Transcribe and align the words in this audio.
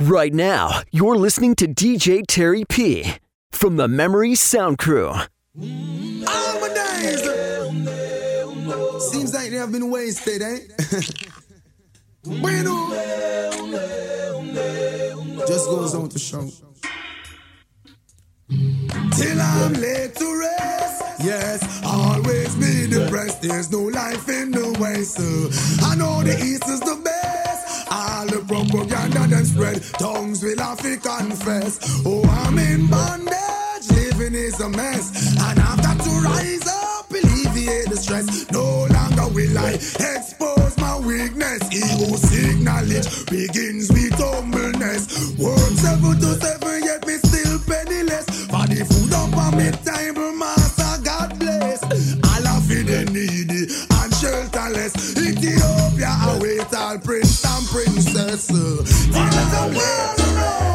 Right 0.00 0.34
now, 0.34 0.82
you're 0.90 1.14
listening 1.14 1.54
to 1.54 1.68
DJ 1.68 2.24
Terry 2.26 2.64
P 2.68 3.14
from 3.52 3.76
the 3.76 3.86
Memory 3.86 4.34
Sound 4.34 4.76
Crew. 4.76 5.10
All 5.10 5.24
my 5.56 6.70
days. 6.74 7.22
Seems 9.12 9.32
like 9.32 9.50
they 9.50 9.56
have 9.56 9.70
been 9.70 9.92
wasted, 9.92 10.42
eh? 10.42 10.58
bueno. 12.40 12.90
Just 15.46 15.66
goes 15.66 15.94
on 15.94 16.08
to 16.08 16.18
show. 16.18 16.48
Till 18.48 19.40
I'm 19.40 19.74
laid 19.74 20.16
to 20.16 20.40
rest. 20.40 21.22
Yes, 21.22 21.84
always 21.84 22.56
be 22.56 22.88
depressed. 22.90 23.42
There's 23.42 23.70
no 23.70 23.82
life 23.82 24.28
in 24.28 24.50
the 24.50 24.76
West. 24.80 25.14
so 25.14 25.86
I 25.86 25.94
know 25.94 26.24
the 26.24 26.36
East 26.36 26.68
is 26.68 26.80
the 26.80 27.00
best. 27.04 27.23
All 28.24 28.30
the 28.30 28.44
propaganda 28.48 29.26
them 29.28 29.44
spread. 29.44 29.82
Tongues 30.00 30.42
will 30.42 30.56
have 30.56 30.80
to 30.80 30.96
confess. 30.96 31.78
Oh, 32.06 32.24
I'm 32.24 32.58
in 32.58 32.86
bondage. 32.88 33.90
Living 33.90 34.34
is 34.34 34.58
a 34.60 34.68
mess. 34.70 35.36
And 35.36 35.60
I've 35.60 35.82
got 35.82 36.00
to 36.00 36.10
rise 36.24 36.66
up, 36.66 37.10
alleviate 37.10 37.90
the 37.90 37.96
stress. 37.96 38.50
No 38.50 38.86
longer 38.88 39.28
will 39.28 39.58
I 39.58 39.74
expose 39.74 40.74
my 40.78 40.98
weakness. 41.00 41.60
Ego 41.68 42.16
seek 42.16 42.60
knowledge 42.60 43.26
begins 43.28 43.92
with 43.92 44.16
humbleness. 44.16 45.36
Work 45.36 45.76
seven 45.76 46.16
to 46.20 46.32
seven, 46.40 46.82
yet 46.82 47.06
me 47.06 47.20
still 47.20 47.58
penniless. 47.68 48.24
For 48.48 48.64
the 48.72 48.88
food 48.88 49.12
up 49.12 49.36
on 49.36 49.52
me 49.58 49.68
table, 49.84 50.32
master, 50.32 50.96
God 51.04 51.38
bless. 51.38 51.82
All 52.24 52.46
of 52.56 52.70
it 52.72 53.10
needy 53.12 53.68
and 53.68 54.12
shelterless. 54.16 55.14
Ethiopia 56.04 56.36
await 56.36 56.74
all 56.74 56.98
prince 56.98 57.44
and 57.44 57.66
princess. 57.66 58.46
Till 58.46 59.16
I'm 59.16 59.72
laid 59.72 60.16
to 60.16 60.24
rest. 60.36 60.73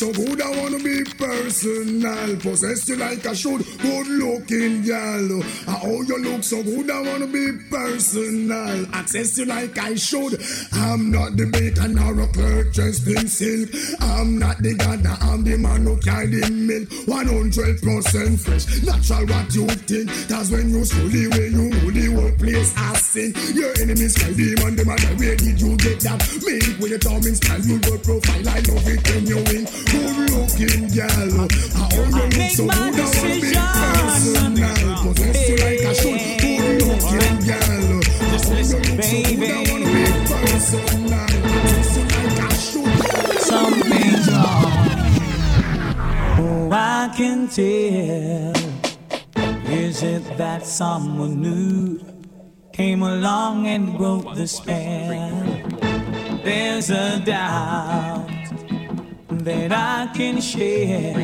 So 0.00 0.10
good, 0.14 0.40
I 0.40 0.48
wanna 0.56 0.78
be 0.78 1.04
personal. 1.18 2.34
Possess 2.36 2.88
you 2.88 2.96
like 2.96 3.26
I 3.26 3.34
should. 3.34 3.60
Good 3.82 4.06
looking 4.06 4.80
gal, 4.80 5.28
oh 5.68 6.00
you 6.08 6.16
look 6.24 6.42
so 6.42 6.62
good, 6.62 6.90
I 6.90 7.02
wanna 7.02 7.26
be 7.26 7.52
personal. 7.68 8.86
Access 8.94 9.36
you 9.36 9.44
like 9.44 9.76
I 9.76 9.94
should. 9.96 10.40
I'm 10.72 11.10
not 11.10 11.36
the 11.36 11.44
bacon 11.52 11.98
or 11.98 12.18
a 12.18 12.26
clerk 12.28 12.72
dressed 12.72 13.08
in 13.08 13.28
silk. 13.28 13.68
I'm 14.00 14.38
not 14.38 14.62
the 14.62 14.72
god, 14.74 15.04
I'm 15.20 15.44
the 15.44 15.58
man 15.58 15.84
who 15.84 16.00
carry 16.00 16.28
the 16.28 16.50
milk. 16.50 16.88
100% 17.04 18.40
fresh, 18.40 18.64
natural 18.80 19.26
what 19.26 19.54
you 19.54 19.66
think. 19.84 20.08
Cause 20.30 20.50
when 20.50 20.70
you 20.70 20.82
slowly 20.82 21.28
way 21.28 21.48
you 21.52 21.68
rule 21.76 21.92
the 21.92 22.06
whole 22.16 22.32
place, 22.40 22.72
I 22.74 22.94
sing. 22.96 23.34
Your 23.52 23.76
enemies 23.76 24.16
cry 24.16 24.32
demon, 24.32 24.76
the 24.76 24.88
and 24.88 25.20
where 25.20 25.36
did 25.36 25.60
you 25.60 25.76
get 25.76 26.00
that? 26.08 26.24
Make 26.40 26.80
with 26.80 26.88
your 26.88 26.98
charming 27.04 27.34
style, 27.34 27.60
you 27.60 27.78
go 27.80 27.98
profile. 27.98 28.48
I 28.48 28.64
love 28.64 28.88
it 28.88 29.04
when 29.04 29.26
you 29.28 29.36
win. 29.44 29.89
Looking 29.92 30.86
girl, 30.94 31.48
how 31.74 31.90
you 31.90 32.04
look 32.06 32.50
so 32.50 32.64
good, 32.64 32.74
I 32.74 33.10
wanna 33.18 33.42
personal. 33.90 34.70
Possess 35.02 35.48
you 35.48 35.56
like 35.56 35.82
I 35.84 35.92
should. 35.92 36.20
Good 36.40 36.82
looking 36.82 37.38
girl, 37.46 37.98
how 38.18 38.30
you 38.30 38.62
look 38.62 38.62
so 38.62 38.78
good, 38.78 39.00
I 39.50 39.66
wanna 39.70 39.90
personal. 40.44 41.26
Possess 41.42 41.90
you 41.96 42.04
like 42.04 42.38
I 42.38 42.54
should. 42.54 43.40
Something's 43.42 44.26
wrong. 44.30 44.74
Oh, 46.38 46.70
I 46.72 47.12
can 47.16 47.48
tell. 47.48 48.54
Is 49.72 50.02
it 50.02 50.24
that 50.38 50.64
someone 50.66 51.40
new 51.40 52.00
came 52.72 53.02
along 53.02 53.66
and 53.66 53.96
broke 53.98 54.34
the 54.36 54.46
spell? 54.46 55.58
There's 56.44 56.90
a 56.90 57.20
doubt 57.24 58.39
that 59.44 59.72
I 59.72 60.06
can 60.14 60.40
share. 60.40 61.16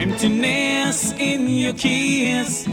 Emptiness 0.00 1.12
in 1.12 1.48
your 1.48 1.72
kiss. 1.72 2.68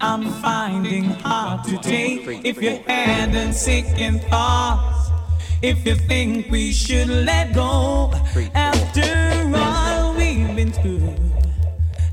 I'm 0.00 0.24
finding 0.42 1.04
hard 1.04 1.64
to 1.64 1.78
take 1.78 2.44
if 2.44 2.60
you 2.60 2.82
hadn't 2.86 3.52
second 3.52 4.22
thoughts. 4.24 5.10
If 5.62 5.86
you 5.86 5.94
think 5.94 6.50
we 6.50 6.72
should 6.72 7.08
let 7.08 7.54
go 7.54 8.12
after 8.54 9.52
all 9.54 10.14
we've 10.14 10.56
been 10.56 10.72
through, 10.72 11.14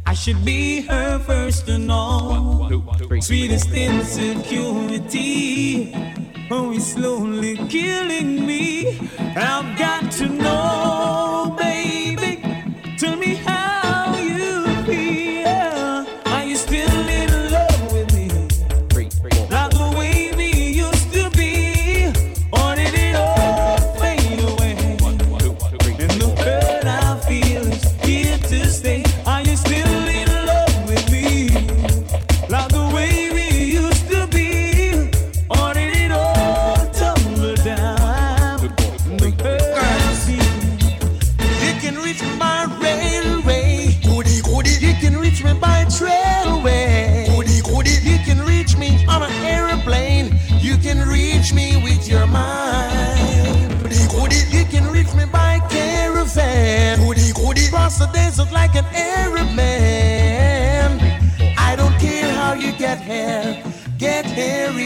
I 0.05 0.13
should 0.13 0.45
be 0.45 0.81
her 0.81 1.17
first 1.17 1.65
to 1.65 1.79
know. 1.79 2.69
Sweetest 3.21 3.71
insecurity, 3.71 5.91
oh, 6.51 6.73
it's 6.73 6.93
slowly 6.93 7.57
killing 7.69 8.45
me. 8.45 8.99
I've 9.19 9.77
got 9.79 10.11
to 10.13 10.27
know, 10.29 11.28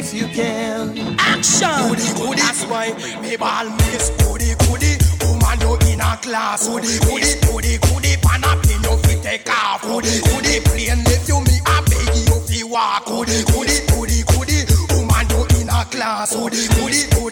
if 0.03 0.13
you 0.13 0.27
can. 0.27 1.15
Action! 1.19 1.69
Goody, 1.87 2.07
goody. 2.19 2.41
That's 2.41 2.65
why 2.65 2.91
me 3.21 3.37
ball 3.37 3.69
miss. 3.87 4.11
Goody, 4.19 4.51
goody. 4.67 4.99
Woman, 5.23 5.59
you 5.63 5.73
in 5.87 6.01
a 6.01 6.17
class. 6.19 6.67
Goody, 6.67 6.99
goody. 7.07 7.31
Goody, 7.47 7.77
goody. 7.79 8.11
Pan 8.19 8.43
up 8.43 8.63
in 8.67 8.83
your 8.83 8.97
feet, 9.07 9.23
take 9.23 9.49
off. 9.49 9.81
Goody, 9.81 10.19
goody. 10.27 10.59
Plane 10.67 11.03
lift 11.07 11.27
you 11.29 11.39
me, 11.47 11.55
I 11.65 11.79
beg 11.87 12.11
you 12.27 12.35
if 12.35 12.51
you 12.51 12.67
walk. 12.67 13.05
Goody, 13.05 13.43
goody. 13.51 13.79
Goody, 13.87 14.19
goody. 14.27 14.59
Woman, 14.91 15.25
you 15.31 15.41
in 15.61 15.69
a 15.69 15.85
class. 15.87 16.35
Goody. 16.35 16.67
Goody, 16.75 17.07
goody. 17.15 17.22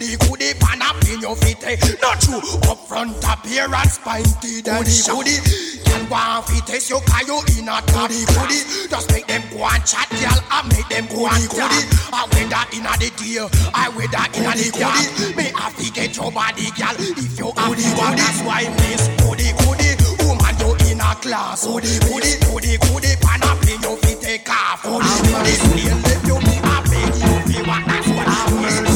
Not 2.12 2.20
true. 2.20 2.68
Up 2.68 2.76
front 2.84 3.16
appearance, 3.24 3.96
spine 3.96 4.28
teeth, 4.44 4.68
goody, 4.68 5.00
goody. 5.08 5.36
Can 5.80 6.04
want 6.12 6.44
fi 6.44 6.60
test 6.60 6.90
you, 6.90 7.00
cause 7.08 7.24
you 7.24 7.40
in 7.56 7.68
a 7.72 7.80
goody, 7.88 8.28
goody. 8.36 8.60
Just 8.92 9.08
make 9.12 9.26
them 9.26 9.40
go 9.48 9.64
and 9.64 9.80
chat, 9.88 10.04
girl, 10.20 10.36
and 10.36 10.68
make 10.68 10.88
them 10.92 11.08
go 11.08 11.24
and 11.24 11.48
goody. 11.48 11.80
I 12.12 12.28
wear 12.36 12.44
that 12.52 12.68
in 12.76 12.84
a 12.84 12.92
the 13.00 13.08
day, 13.16 13.40
I 13.72 13.88
wear 13.96 14.08
that 14.12 14.28
in 14.36 14.44
a 14.44 14.52
the 14.52 14.68
goody. 14.76 15.40
Me 15.40 15.56
have 15.56 15.72
to 15.80 15.88
get 15.88 16.12
your 16.12 16.28
body, 16.28 16.68
girl, 16.76 16.92
if 17.00 17.32
you 17.32 17.48
have 17.48 17.72
the 17.80 17.88
one. 17.96 18.16
That's 18.20 18.44
why 18.44 18.68
miss 18.76 19.08
goody, 19.24 19.48
goody. 19.64 19.96
Woman, 20.28 20.52
you 20.60 20.92
in 20.92 21.00
a 21.00 21.16
class, 21.16 21.64
goody, 21.64 21.96
goody, 22.04 22.36
goody, 22.44 22.76
goody. 22.76 23.12
Pan 23.24 23.40
up 23.48 23.64
in 23.64 23.80
your 23.80 23.96
feet, 24.04 24.20
take 24.20 24.52
off, 24.52 24.84
goody, 24.84 25.08
goody. 25.32 25.54
Play 25.64 25.88
let 25.96 26.20
you 26.28 26.36
me, 26.44 26.60
I 26.60 26.76
beg 26.92 27.08
you, 27.24 27.32
fi 27.48 27.56
what? 27.64 27.82
That's 27.88 28.08
what 28.12 28.28
ah, 28.28 28.60
mercy. 28.60 28.91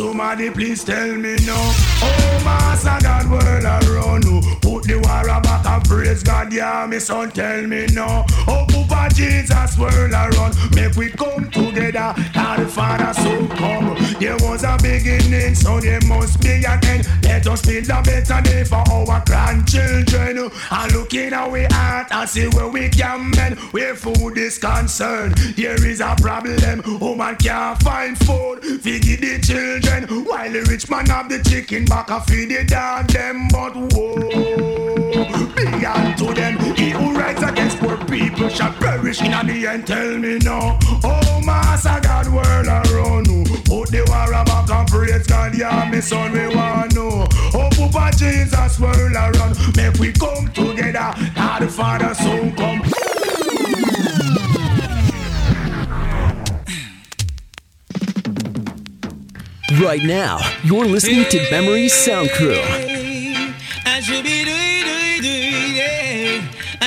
Somebody 0.00 0.48
please 0.48 0.82
tell 0.82 1.14
me 1.14 1.36
now. 1.44 1.74
Oh, 2.02 2.40
Master 2.42 2.96
God, 3.02 3.30
world 3.30 3.64
around 3.64 4.24
you. 4.24 4.40
Put 4.62 4.84
the 4.84 4.94
war 4.96 5.40
back 5.42 5.49
and 5.70 5.84
praise 5.84 6.22
God, 6.22 6.52
yeah, 6.52 6.86
me 6.86 6.98
son, 6.98 7.30
tell 7.30 7.62
me 7.66 7.86
now. 7.92 8.24
Oh, 8.48 8.66
Papa 8.68 9.14
Jesus, 9.14 9.78
world 9.78 10.12
around. 10.12 10.56
Make 10.74 10.96
we 10.96 11.10
come 11.10 11.50
together. 11.50 12.14
The 12.60 12.66
Father, 12.66 13.14
so 13.14 13.46
come. 13.56 13.96
There 14.18 14.36
was 14.40 14.64
a 14.64 14.76
beginning, 14.82 15.54
so 15.54 15.80
there 15.80 16.00
must 16.06 16.42
be 16.42 16.64
an 16.66 16.84
end. 16.84 17.08
Let 17.22 17.46
us 17.46 17.64
build 17.64 17.88
a 17.88 18.02
better 18.02 18.40
day 18.42 18.64
for 18.64 18.82
our 18.90 19.22
grandchildren. 19.24 20.50
And 20.70 20.92
look 20.92 21.14
in 21.14 21.32
our 21.32 21.66
heart 21.72 22.08
and 22.10 22.28
see 22.28 22.48
where 22.48 22.68
we 22.68 22.88
can 22.88 23.30
mend. 23.30 23.58
Where 23.72 23.94
food 23.94 24.36
is 24.36 24.58
concerned, 24.58 25.36
there 25.56 25.86
is 25.86 26.00
a 26.00 26.16
problem. 26.20 26.82
Woman 27.00 27.36
can't 27.36 27.80
find 27.82 28.18
food. 28.18 28.62
Feed 28.82 29.20
the 29.20 29.40
children. 29.40 30.24
While 30.24 30.52
the 30.52 30.62
rich 30.68 30.90
man 30.90 31.06
have 31.06 31.28
the 31.28 31.42
chicken 31.48 31.84
back, 31.84 32.10
I 32.10 32.20
feed 32.20 32.50
the 32.50 32.64
dog 32.64 33.06
them. 33.08 33.48
But 33.48 33.74
whoa, 33.74 34.79
unto 35.96 36.34
them. 36.34 36.58
He 36.76 36.90
who 36.90 37.14
rights 37.18 37.42
against 37.42 37.78
poor 37.78 37.96
people 38.06 38.48
shall 38.48 38.72
perish 38.72 39.20
in 39.20 39.30
the 39.46 39.66
end. 39.66 39.86
Tell 39.86 40.18
me 40.18 40.38
now. 40.38 40.78
Oh, 41.04 41.40
Master 41.44 42.00
God, 42.02 42.26
world 42.28 42.66
around 42.66 43.26
you. 43.26 43.44
Put 43.64 43.90
the 43.90 44.04
war 44.08 44.44
back 44.44 44.70
and 44.70 44.88
praise 44.88 45.26
God. 45.26 45.54
Yeah, 45.56 45.88
me 45.90 46.00
son, 46.00 46.32
we 46.32 46.54
want 46.54 46.94
know. 46.94 47.26
Oh, 47.54 47.68
Papa 47.76 48.16
Jesus, 48.16 48.78
world 48.78 49.12
around. 49.12 49.56
Make 49.76 49.94
we 49.98 50.12
come 50.12 50.48
together. 50.52 51.14
God 51.34 51.62
the 51.62 51.68
Father 51.68 52.14
soon 52.14 52.54
come. 52.56 52.82
Right 59.80 60.02
now, 60.02 60.40
you're 60.62 60.84
listening 60.84 61.24
to 61.30 61.50
Memories 61.50 61.94
Sound 61.94 62.30
Crew. 62.32 62.60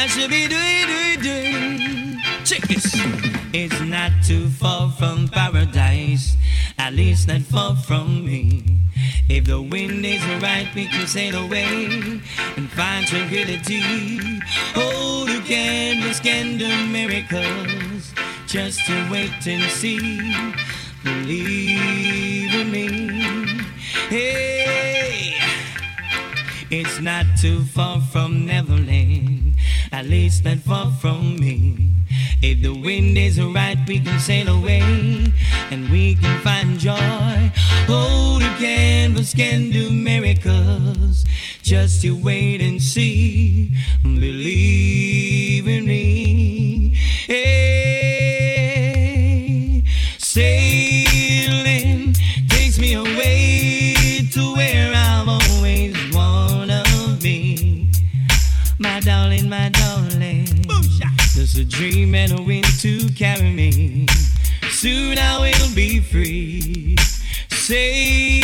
I 0.03 0.07
should 0.07 0.29
be. 0.29 0.49
Check 2.43 2.67
this. 2.67 2.91
It's 3.53 3.79
not 3.79 4.11
too 4.21 4.49
far 4.49 4.91
from 4.91 5.29
paradise, 5.29 6.35
at 6.77 6.93
least 6.93 7.29
not 7.29 7.43
far 7.43 7.77
from 7.77 8.25
me. 8.25 8.65
If 9.29 9.45
the 9.45 9.61
wind 9.61 10.05
is 10.05 10.21
right, 10.41 10.67
we 10.75 10.87
can 10.87 11.07
sail 11.07 11.45
away 11.45 12.21
and 12.57 12.69
find 12.71 13.07
tranquility. 13.07 14.19
Hold 14.75 15.29
a 15.29 15.39
canvas, 15.39 16.19
can 16.19 16.57
do 16.57 16.67
miracles. 16.87 18.13
Just 18.45 18.85
to 18.87 19.09
wait 19.09 19.47
and 19.47 19.71
see. 19.71 20.35
Believe 21.05 22.53
in 22.53 22.71
me. 22.71 23.63
Hey. 24.09 24.83
It's 26.75 26.99
not 26.99 27.25
too 27.39 27.63
far 27.65 28.01
from 28.01 28.47
Neverland, 28.47 29.32
at 29.93 30.05
least 30.05 30.43
not 30.43 30.57
far 30.57 30.91
from 30.91 31.35
me. 31.37 31.93
If 32.41 32.63
the 32.63 32.73
wind 32.73 33.15
is 33.17 33.39
right, 33.39 33.77
we 33.87 33.99
can 33.99 34.19
sail 34.19 34.49
away 34.49 34.81
and 35.71 35.89
we 35.89 36.15
can 36.15 36.41
find 36.41 36.79
joy. 36.79 37.51
A 37.87 38.55
canvas 38.57 39.33
can 39.35 39.69
do 39.69 39.91
miracles. 39.91 41.25
Just 41.61 42.03
you 42.03 42.15
wait 42.17 42.59
and 42.61 42.81
see. 42.81 43.69
Believe 44.01 45.67
in 45.67 45.85
me. 45.85 46.95
Hey, 47.27 47.72
There's 61.53 61.67
a 61.67 61.69
dream 61.69 62.15
and 62.15 62.39
a 62.39 62.41
wind 62.41 62.65
to 62.79 63.07
carry 63.09 63.51
me. 63.51 64.07
Soon 64.71 65.19
I 65.19 65.37
will 65.37 65.75
be 65.75 65.99
free. 65.99 66.95
Say, 67.51 68.41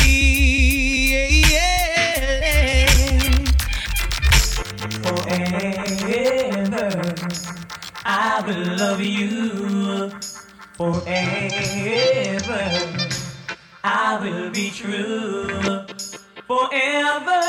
yeah. 1.49 2.85
Forever, 5.01 6.91
I 8.05 8.43
will 8.45 8.77
love 8.77 9.01
you. 9.01 10.11
Forever, 10.77 11.01
I 13.83 14.19
will 14.21 14.51
be 14.51 14.69
true. 14.69 15.87
Forever, 16.45 17.41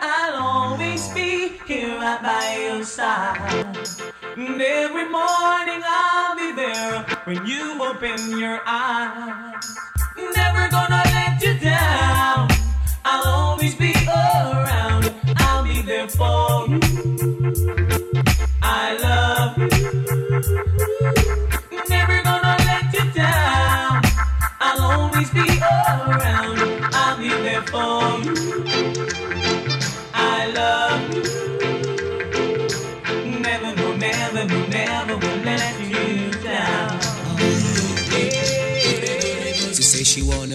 I'll 0.00 0.36
always 0.36 1.08
be 1.08 1.58
here 1.66 1.98
right 1.98 2.22
by 2.22 2.56
your 2.62 2.84
side. 2.84 4.07
And 4.38 4.62
every 4.62 5.08
morning 5.08 5.82
I'll 5.84 6.36
be 6.36 6.52
there 6.52 7.02
when 7.24 7.44
you 7.44 7.82
open 7.82 8.38
your 8.38 8.60
eyes. 8.64 9.76
Never 10.16 10.68
gonna 10.70 11.02
let 11.06 11.42
you 11.42 11.58
down. 11.58 12.48
I'll 13.04 13.26
always 13.26 13.74
be 13.74 13.92
around. 14.06 15.12
I'll 15.38 15.64
be 15.64 15.82
there 15.82 16.06
for 16.06 16.68
you. 16.68 16.80
I 18.62 18.96
love 19.02 19.58
you. 19.58 19.68
Never 21.88 22.22
gonna 22.22 22.56
let 22.60 22.94
you 22.94 23.10
down. 23.10 24.02
I'll 24.60 24.80
always 24.82 25.30
be 25.30 25.48
around. 25.58 26.60
I'll 26.94 27.18
be 27.18 27.28
there 27.28 27.62
for 27.62 28.20
you. 28.22 28.67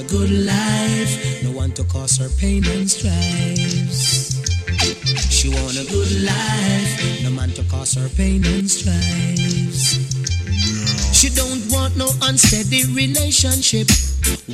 A 0.03 0.09
good 0.09 0.29
life, 0.31 1.43
no 1.43 1.51
one 1.51 1.71
to 1.71 1.83
cause 1.85 2.17
her 2.17 2.29
pain 2.39 2.65
and 2.67 2.89
strife. 2.89 4.33
She 5.29 5.49
want 5.49 5.77
a 5.77 5.85
good 5.89 6.23
life, 6.23 7.23
no 7.23 7.31
man 7.31 7.49
to 7.51 7.63
cause 7.69 7.93
her 7.95 8.09
pain 8.09 8.43
and 8.45 8.69
strife. 8.69 8.93
She 11.13 11.29
don't 11.29 11.61
want 11.71 11.95
no 11.97 12.09
unsteady 12.23 12.85
relationship. 12.93 13.87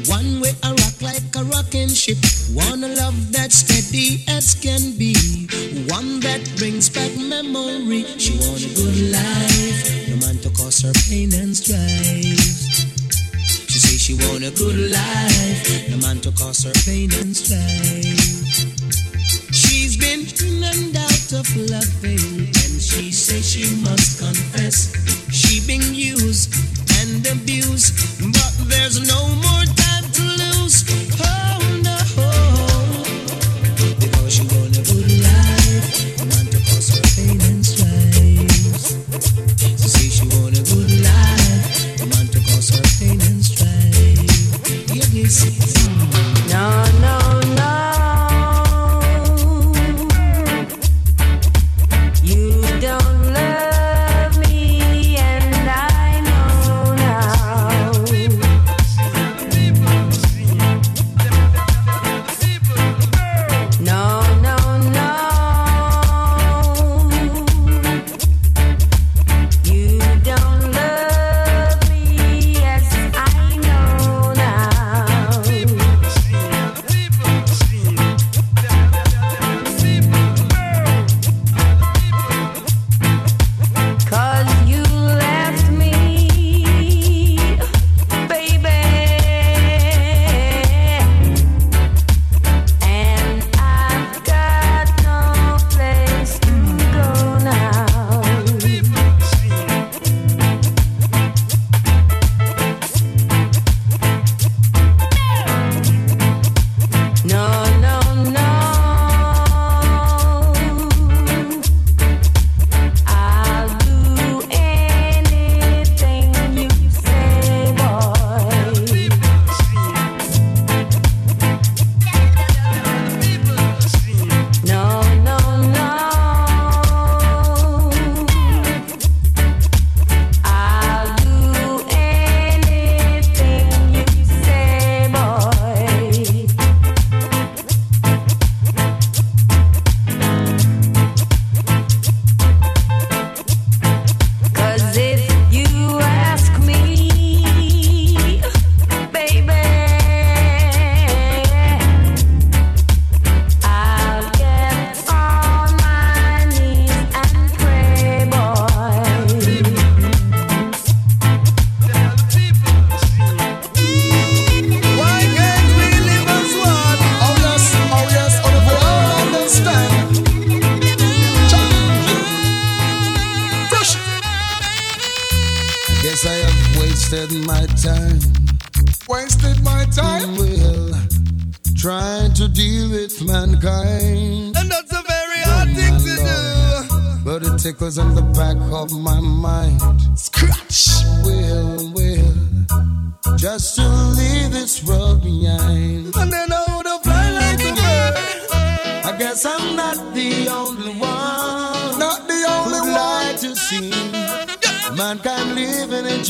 One 0.08 0.41
way 0.41 0.53
a 0.63 0.70
rock 0.70 1.01
like 1.01 1.36
a 1.36 1.44
rocking 1.44 1.89
ship. 1.89 2.18
Want 2.53 2.84
a 2.84 2.88
love 2.88 3.32
that's 3.32 3.56
steady 3.56 4.24
as 4.27 4.56
can 4.56 4.98
be. 4.98 5.15
One 5.88 6.20
that 6.22 6.41
brings 6.58 6.89
back 6.89 7.15
memory. 7.18 8.03
She 8.18 8.34
want 8.38 8.65
a 8.65 8.70
good 8.75 9.12
life, 9.12 10.10
no 10.10 10.15
man 10.18 10.38
to 10.39 10.50
cause 10.50 10.82
her 10.82 10.94
pain 11.08 11.34
and 11.34 11.56
strife. 11.56 12.28
She 14.10 14.16
want 14.25 14.44
a 14.44 14.50
good 14.50 14.89
life, 14.89 15.89
no 15.92 15.98
man 15.98 16.20
to 16.22 16.32
cause 16.32 16.63
her 16.63 16.74
pain 16.84 17.13
and 17.22 17.38
strife. 17.38 18.18
She's 19.54 19.98
been 19.98 20.25
in 20.25 20.63
and 20.63 20.98
out 20.98 21.32
of 21.38 21.46
loving, 21.70 22.50
and 22.50 22.82
she 22.82 23.12
says 23.12 23.48
she 23.48 23.70
must 23.84 24.18
confess 24.18 24.89
she 25.32 25.62
been 25.68 25.94
used 25.94 26.51
and 26.98 27.22
abused, 27.28 27.94
but 28.34 28.51
there's 28.68 29.08
no 29.08 29.28
more. 29.44 29.59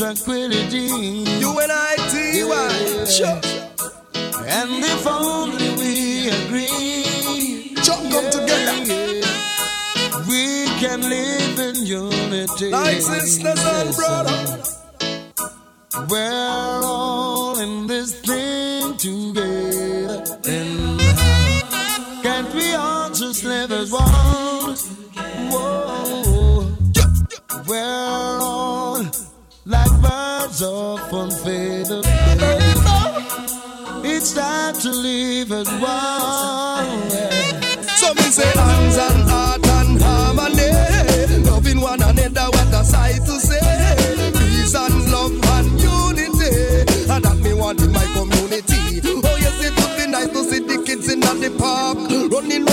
Tranquility. 0.00 0.88
You 1.42 1.50
and 1.60 1.70
I, 1.70 1.94
T.Y. 2.08 2.46
Yeah. 2.48 3.04
Sure. 3.04 3.40
And 4.48 4.82
if 4.82 5.06
only 5.06 5.68
we 5.76 6.30
agree, 6.40 7.74
Jump 7.84 8.10
come 8.10 8.30
together. 8.30 8.80
we 10.26 10.64
can 10.80 11.02
live 11.02 11.58
in 11.58 11.84
unity. 11.84 12.70
Like 12.70 13.02
sisters 13.02 13.62
and 13.62 13.94
brothers. 13.94 14.78
We're 16.08 16.80
all 16.82 17.58
in 17.58 17.86
this 17.86 18.18
thing 18.22 18.96
together. 18.96 20.24
And 20.46 21.00
can't 22.22 22.54
we 22.54 22.72
all 22.72 23.10
just 23.10 23.44
live 23.44 23.70
as 23.70 23.92
one? 23.92 24.59
Of 30.62 31.12
unfaded 31.12 32.04
It's 34.04 34.32
time 34.34 34.74
to 34.74 34.90
live 34.90 35.52
as 35.52 35.68
one. 35.68 37.10
So 37.96 38.12
me 38.14 38.22
say 38.22 38.50
hands 38.58 38.98
and 38.98 39.28
heart 39.28 39.66
and 39.66 40.02
harmony. 40.02 41.48
Loving 41.48 41.80
one 41.80 42.02
another 42.02 42.48
what 42.52 42.74
a 42.74 42.84
sight 42.84 43.24
to 43.26 43.40
say. 43.40 44.32
Peace 44.32 44.74
and 44.74 45.10
love 45.12 45.32
and 45.54 45.80
unity. 45.80 46.84
And 47.10 47.24
that 47.24 47.38
me 47.42 47.54
want 47.54 47.80
in 47.82 47.92
my 47.92 48.04
community. 48.12 49.00
Oh 49.24 49.36
yes 49.40 49.64
it 49.64 49.74
would 49.76 49.96
be 49.98 50.10
nice 50.10 50.28
to 50.28 50.44
see 50.44 50.60
the 50.60 50.82
kids 50.84 51.10
in 51.12 51.20
the 51.20 51.54
park. 51.58 51.98
Running 52.32 52.64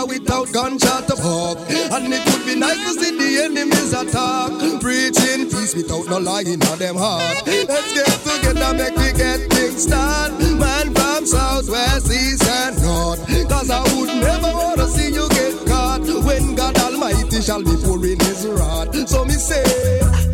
together 0.00 0.20
without 0.20 0.52
gunshot 0.52 1.06
to 1.08 1.16
pop 1.16 1.58
And 1.68 2.12
it 2.12 2.24
would 2.26 2.46
be 2.46 2.54
nice 2.56 2.78
to 2.78 3.00
see 3.00 3.16
the 3.16 3.44
enemies 3.44 3.92
attack. 3.92 4.80
Preaching 4.80 5.48
peace 5.50 5.74
without 5.74 6.06
no 6.06 6.18
lying 6.18 6.62
on 6.66 6.78
them 6.78 6.96
heart. 6.96 7.46
Let's 7.46 7.92
get 7.92 8.06
together 8.06 8.74
make 8.74 8.96
we 8.96 9.12
get 9.12 9.50
things 9.52 9.86
done. 9.86 10.58
Man 10.58 10.94
from 10.94 11.26
south, 11.26 11.68
west, 11.68 12.10
east 12.10 12.44
and 12.44 12.82
north. 12.82 13.26
Cause 13.48 13.70
I 13.70 13.82
would 13.94 14.08
never 14.20 14.52
wanna 14.52 14.86
see 14.86 15.12
you 15.12 15.28
get 15.30 15.66
caught. 15.66 16.00
When 16.24 16.54
God 16.54 16.78
Almighty 16.78 17.40
shall 17.40 17.62
be 17.62 17.76
pouring 17.84 18.20
his 18.20 18.46
wrath. 18.46 18.94
So 19.08 19.24
me 19.24 19.32
say 19.34 20.29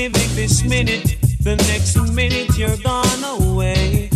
living 0.00 0.34
this 0.34 0.64
minute, 0.64 1.18
the 1.42 1.56
next 1.68 1.94
minute 2.14 2.56
you're 2.56 2.78
gone 2.78 3.22
away. 3.36 4.08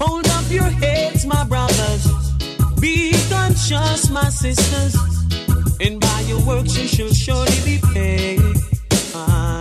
Hold 0.00 0.26
up 0.26 0.50
your 0.50 0.70
heads, 0.82 1.26
my 1.26 1.44
brothers. 1.44 2.04
Be 2.80 3.12
conscious, 3.28 4.08
my 4.08 4.28
sisters. 4.30 4.94
And 5.84 6.00
by 6.00 6.20
your 6.30 6.40
works 6.46 6.74
you 6.78 6.88
shall 6.88 7.12
surely 7.12 7.58
be 7.62 7.78
paid. 7.92 8.40
Ah. 9.14 9.60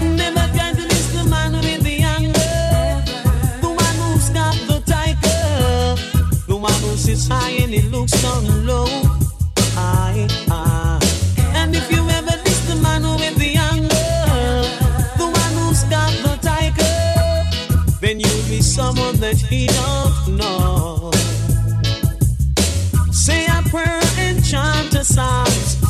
Never 0.00 0.46
the 1.16 1.24
man 1.28 1.52
with 1.54 1.82
the 1.82 1.98
anger. 2.18 2.54
Who's 3.62 4.28
got 4.30 4.56
the 4.70 4.78
tiger. 4.86 5.42
Who 6.46 6.96
sits 6.96 7.26
high 7.26 7.50
and 7.62 7.72
he 7.74 7.82
looks 7.88 8.12
down 8.22 8.66
low. 8.66 9.01
That 19.22 19.38
he 19.38 19.68
don't 19.68 20.36
know. 20.36 21.12
Say 23.12 23.46
a 23.46 23.62
prayer 23.70 24.02
and 24.18 24.44
chant 24.44 24.92
a 24.96 25.04
psalm. 25.04 25.46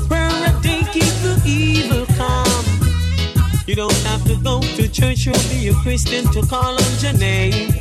Prayer 0.07 0.29
a 0.29 0.53
day 0.61 0.83
keep 0.93 1.15
the 1.25 1.41
evil 1.47 2.05
calm. 2.19 2.65
You 3.67 3.75
don't 3.75 4.03
have 4.05 4.23
to 4.25 4.37
go 4.37 4.61
to 4.61 4.87
church 4.87 5.27
or 5.29 5.41
be 5.49 5.69
a 5.69 5.75
Christian 5.83 6.31
to 6.33 6.43
call 6.47 6.75
on 6.75 6.93
your 7.01 7.15
name. 7.15 7.73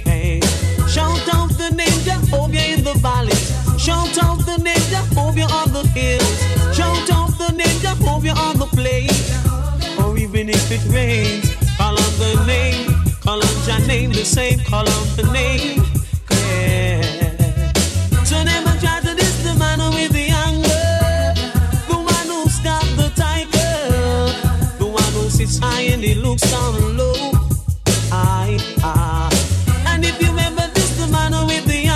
Shout 0.88 1.28
out 1.36 1.52
the 1.58 1.72
name 1.76 2.00
Jehovah 2.08 2.66
in 2.74 2.86
the 2.86 2.94
valleys. 3.04 3.52
Shout 3.78 4.18
out 4.24 4.46
the 4.46 4.58
name 4.58 4.86
Jehovah 4.88 5.48
on 5.60 5.74
the 5.74 5.84
hills. 5.88 6.40
Shout 6.74 7.12
out 7.12 7.38
the 7.38 7.52
name 7.52 7.78
Jehovah 7.82 8.36
on 8.40 8.58
the 8.58 8.68
plains. 8.68 9.20
Or 10.00 10.18
even 10.18 10.48
if 10.48 10.72
it 10.72 10.84
rains, 10.94 11.54
call 11.76 12.00
on 12.00 12.14
the 12.20 12.46
name. 12.48 12.91
On 13.32 13.40
your 13.66 13.80
name 13.88 14.12
the 14.12 14.26
same. 14.26 14.60
On 14.74 14.84
the 15.16 15.24
name. 15.32 15.82
So 18.26 18.44
never 18.44 18.78
try 18.82 19.00
to 19.00 19.16
the 19.16 19.56
man 19.58 19.80
with 19.94 20.12
the. 20.12 20.28
The 21.88 21.96
one 21.96 22.28
who's 22.28 22.60
got 22.60 22.84
the 23.00 23.10
tiger. 23.16 23.72
The 24.80 24.86
one 24.86 25.14
who 25.14 25.30
sits 25.30 25.60
high 25.60 25.94
and 25.94 26.04
he 26.04 26.14
looks 26.14 26.42
down 26.52 26.98
low. 26.98 27.32
Aye, 28.12 28.60
aye. 28.84 29.30
And 29.88 30.04
if 30.04 30.22
you 30.22 30.28
the 30.98 31.08
man 31.10 31.32
with 31.48 31.66
the 31.68 31.88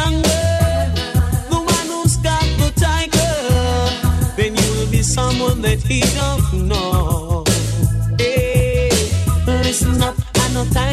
the 1.50 1.60
one 1.60 1.88
who's 1.92 2.16
got 2.16 2.48
the 2.60 2.72
tiger, 2.80 3.36
then 4.38 4.56
you 4.56 4.72
will 4.76 4.90
be 4.90 5.02
someone 5.02 5.62
that 5.64 5.82
he 5.84 6.00
don't 6.16 6.45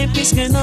Time 0.03 0.17
is 0.17 0.33
getting 0.33 0.57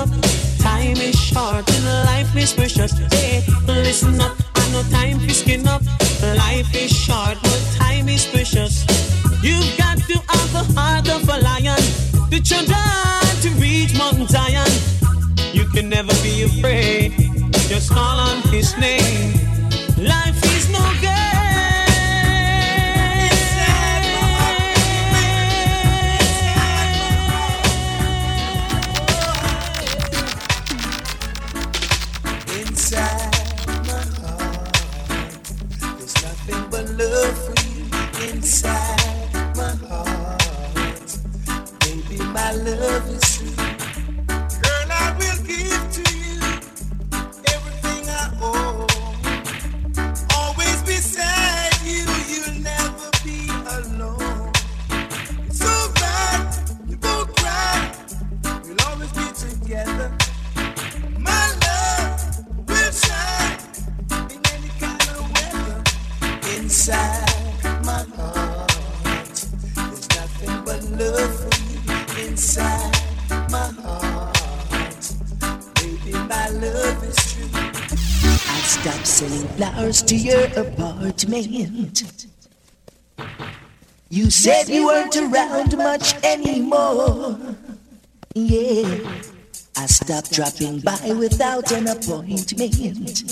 Said 84.42 84.70
you 84.70 84.86
weren't 84.86 85.18
around 85.18 85.76
much 85.78 86.16
anymore. 86.24 87.38
Yeah, 88.34 88.98
I 89.76 89.86
stopped 89.86 90.32
dropping 90.32 90.80
by 90.80 91.12
without 91.12 91.74
an 91.74 91.88
appointment. 91.88 93.24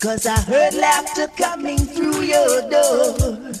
Cause 0.00 0.26
I 0.26 0.40
heard 0.40 0.72
laughter 0.72 1.26
coming 1.36 1.76
through 1.76 2.22
your 2.22 2.62
door. 2.70 3.52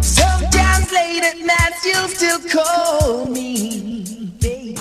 Sometimes 0.00 0.90
late 0.90 1.22
at 1.22 1.38
night 1.38 1.74
you'll 1.84 2.08
still 2.08 2.40
call 2.48 3.26
me, 3.26 4.32
baby. 4.40 4.76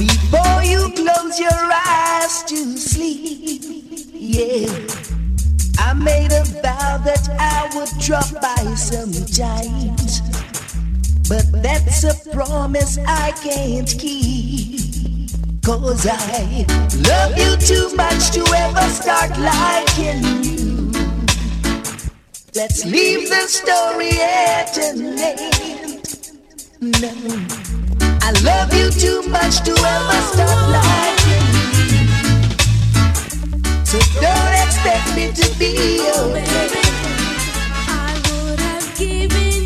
Before 0.00 0.64
you 0.64 0.90
close 0.96 1.38
your 1.38 1.70
eyes 1.72 2.42
to 2.42 2.76
sleep, 2.76 3.62
yeah. 4.12 5.01
I 5.84 5.94
made 5.94 6.32
a 6.32 6.44
vow 6.62 6.98
that 6.98 7.28
I 7.38 7.68
would 7.74 7.90
drop 7.98 8.30
by 8.40 8.62
sometimes. 8.76 10.20
But 11.28 11.44
that's 11.60 12.04
a 12.04 12.14
promise 12.30 12.98
I 12.98 13.32
can't 13.42 13.88
keep. 13.98 14.80
Cause 15.64 16.06
I 16.08 16.64
love 17.10 17.36
you 17.36 17.56
too 17.56 17.94
much 17.96 18.30
to 18.30 18.42
ever 18.64 18.88
start 18.90 19.30
liking 19.38 20.22
you. 20.44 20.92
Let's 22.54 22.84
leave 22.84 23.28
the 23.28 23.46
story 23.48 24.12
at 24.20 24.78
an 24.78 25.18
end. 25.18 26.02
No. 26.80 27.12
I 28.22 28.30
love 28.44 28.72
you 28.72 28.90
too 28.90 29.22
much 29.28 29.62
to 29.64 29.72
ever 29.72 30.20
start 30.32 30.70
liking 30.70 31.11
so 33.92 33.98
don't 34.22 34.54
expect 34.54 35.14
me 35.14 35.30
to 35.32 35.58
be 35.58 36.00
okay. 36.00 36.80
I 37.92 38.22
would 38.24 38.58
have 38.58 38.96
given 38.96 39.61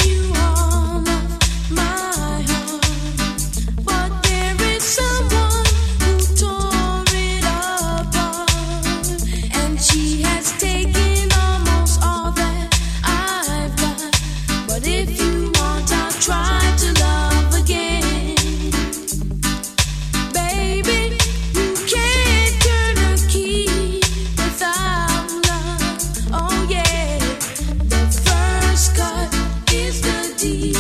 see. 30.46 30.75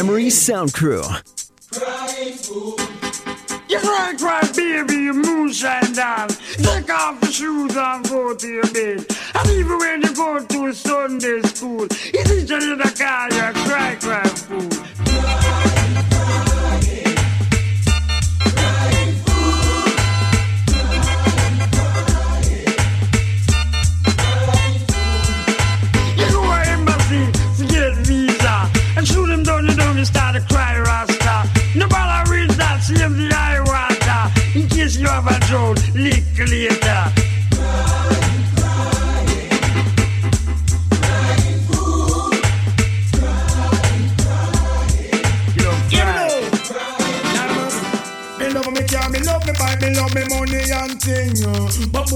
Memory 0.00 0.30
Sound 0.30 0.72
Crew. 0.72 1.02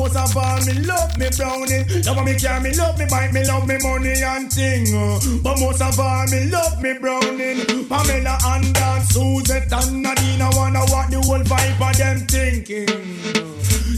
Most 0.05 0.17
of 0.17 0.37
all, 0.37 0.61
me 0.67 0.75
love 0.85 1.17
me 1.17 1.29
brownie. 1.37 1.85
Love 2.05 2.25
me 2.25 2.35
care, 2.39 2.61
me 2.61 2.75
love 2.75 2.99
me 2.99 3.07
bite, 3.09 3.33
me 3.33 3.45
love 3.47 3.67
me 3.67 3.77
money 3.81 4.23
and 4.23 4.53
thing. 4.53 4.85
uh. 4.95 5.19
But 5.43 5.59
most 5.59 5.81
of 5.81 5.99
all, 5.99 6.27
me 6.29 6.51
love 6.51 6.81
me 6.83 6.93
browning. 6.99 7.89
Pamela 7.89 8.37
and 8.53 8.75
Dan, 8.75 9.01
Suzette 9.03 9.73
and 9.73 10.03
Nadine, 10.03 10.43
I 10.43 10.51
wanna 10.55 10.81
what 10.93 11.11
the 11.11 11.21
whole 11.25 11.41
vibe 11.41 11.81
of 11.81 11.97
them 11.97 12.19
thinking. 12.29 12.87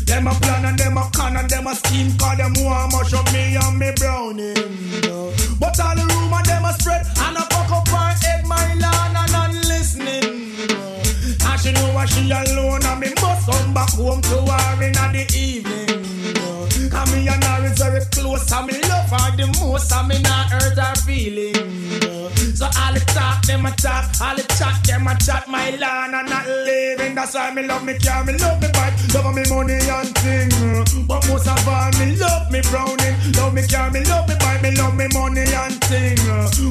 Them 0.06 0.28
a 0.28 0.34
plan 0.34 0.64
and 0.64 0.78
them 0.78 0.96
a 0.96 1.10
con 1.12 1.36
and 1.36 1.50
them 1.50 1.66
a 1.66 1.74
scheme 1.74 2.16
Cause 2.16 2.36
them 2.36 2.54
want 2.62 2.92
mash 2.92 3.12
up 3.12 3.26
me 3.32 3.56
and 3.56 3.76
me 3.76 3.90
browning 3.96 4.54
But 5.58 5.80
all 5.80 5.96
the 5.96 6.06
rumor 6.06 6.42
them 6.44 6.64
a 6.64 6.72
spread 6.74 7.04
And 7.18 7.36
a 7.36 7.40
fuck 7.40 7.72
up 7.72 7.88
her 7.88 8.14
head 8.22 8.46
my 8.46 8.74
land 8.78 9.16
and 9.18 9.32
not 9.32 9.52
listening 9.66 10.54
And 11.42 11.60
she 11.60 11.72
know 11.72 11.92
what 11.92 12.08
she 12.08 12.30
alone 12.30 12.84
and 12.84 13.00
me 13.00 13.08
must 13.20 13.50
come 13.50 13.74
back 13.74 13.90
home 13.90 14.22
to 14.22 14.46
her 14.46 14.82
in 14.84 14.92
the 14.92 15.26
evening 15.36 15.85
spirit 18.00 18.15
close 18.26 18.52
and 18.52 18.66
me 18.66 18.74
love 18.88 19.10
her 19.10 19.36
the 19.36 19.46
most 19.60 19.92
And 19.92 20.08
me 20.08 20.18
not 20.22 20.50
hurt 20.50 20.78
her 20.78 20.94
feelings. 21.06 22.58
So 22.58 22.66
all 22.66 22.92
the 22.92 23.00
talk 23.12 23.42
them 23.44 23.66
a 23.66 23.70
talk 23.72 24.10
All 24.20 24.34
the 24.34 24.42
chat 24.58 24.82
them 24.84 25.06
a 25.06 25.14
chat 25.18 25.48
my 25.48 25.70
land 25.76 26.14
and 26.14 26.28
not 26.28 26.46
living. 26.46 27.14
That's 27.14 27.34
why 27.34 27.52
me 27.52 27.62
love 27.62 27.84
me 27.84 27.98
care, 27.98 28.24
me 28.24 28.32
love 28.38 28.60
me 28.60 28.68
bite 28.72 28.96
Love 29.14 29.34
me 29.34 29.44
money 29.48 29.76
and 29.76 30.12
thing 30.18 30.48
But 31.06 31.26
most 31.28 31.46
of 31.46 31.68
all 31.68 31.90
me 32.00 32.16
love 32.16 32.50
me 32.50 32.60
browning. 32.70 33.14
Love 33.36 33.54
me 33.54 33.62
care, 33.66 33.90
me 33.90 34.00
love 34.04 34.28
me 34.28 34.34
bite 34.40 34.62
Me 34.62 34.70
love 34.76 34.96
me 34.96 35.06
money 35.12 35.44
and 35.44 35.78
thing. 35.84 36.16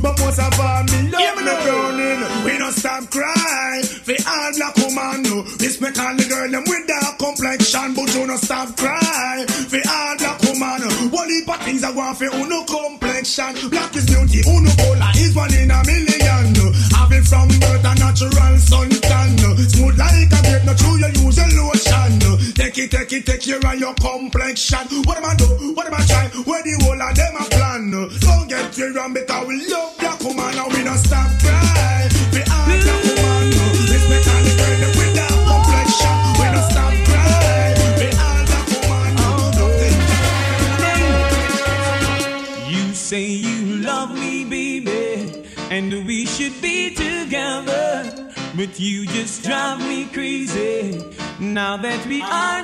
But 0.02 0.18
most 0.20 0.40
of 0.40 0.60
all 0.60 0.84
me 0.84 1.10
love 1.14 1.38
me 1.38 1.54
browning. 1.64 2.22
We 2.44 2.58
don't 2.58 2.74
stop 2.74 3.10
cry 3.10 3.82
For 3.86 4.18
all 4.26 4.52
black 4.58 4.76
woman 4.82 5.24
no. 5.24 5.46
Respect 5.62 6.00
all 6.00 6.16
the 6.16 6.26
girl 6.26 6.50
them 6.50 6.64
with 6.66 6.88
dark 6.88 7.18
complexion 7.20 7.94
But 7.94 8.10
you 8.14 8.26
don't 8.26 8.38
stop 8.38 8.76
cry 8.78 9.46
For 9.70 9.82
all 9.86 10.18
black 10.18 10.42
woman 10.50 10.82
One 11.14 11.30
of 11.50 11.62
things 11.64 11.84
I 11.84 11.92
want 11.92 12.18
for 12.18 12.26
uno 12.26 12.64
complexion. 12.66 13.70
Black 13.70 13.96
is 13.96 14.06
beauty, 14.06 14.42
uno 14.48 14.72
cola 14.78 15.10
is 15.16 15.36
one 15.36 15.54
in 15.54 15.72
a 15.72 15.80
million. 15.86 16.56
Have 16.96 17.12
it 17.12 17.26
from 17.26 17.48
birth 17.60 17.86
a 17.86 17.94
natural 18.00 18.56
suntan 18.58 19.36
Smooth 19.70 19.98
like 19.98 20.32
a 20.32 20.40
grape, 20.42 20.66
not 20.66 20.78
true 20.78 20.98
you 20.98 21.10
use 21.26 21.38
a 21.38 21.48
lotion. 21.56 22.20
Take 22.54 22.78
it, 22.78 22.92
take 22.92 23.14
it, 23.14 23.26
take 23.26 23.42
care 23.42 23.60
of 23.60 23.80
your 23.80 23.94
complexion. 23.96 24.88
What 25.04 25.18
am 25.18 25.26
I 25.26 25.36
do, 25.36 25.46
what 25.74 25.88
am 25.88 25.94
I 25.94 26.06
try, 26.06 26.28
where 26.46 26.64
the 26.64 26.74
whole 26.84 27.02
of 27.02 27.16
them 27.16 27.36
a 27.36 27.44
plan 27.50 27.92
Don't 27.92 28.48
get 28.50 28.78
me 28.78 28.86
wrong 28.96 29.14
because 29.14 29.45
Now 52.28 52.55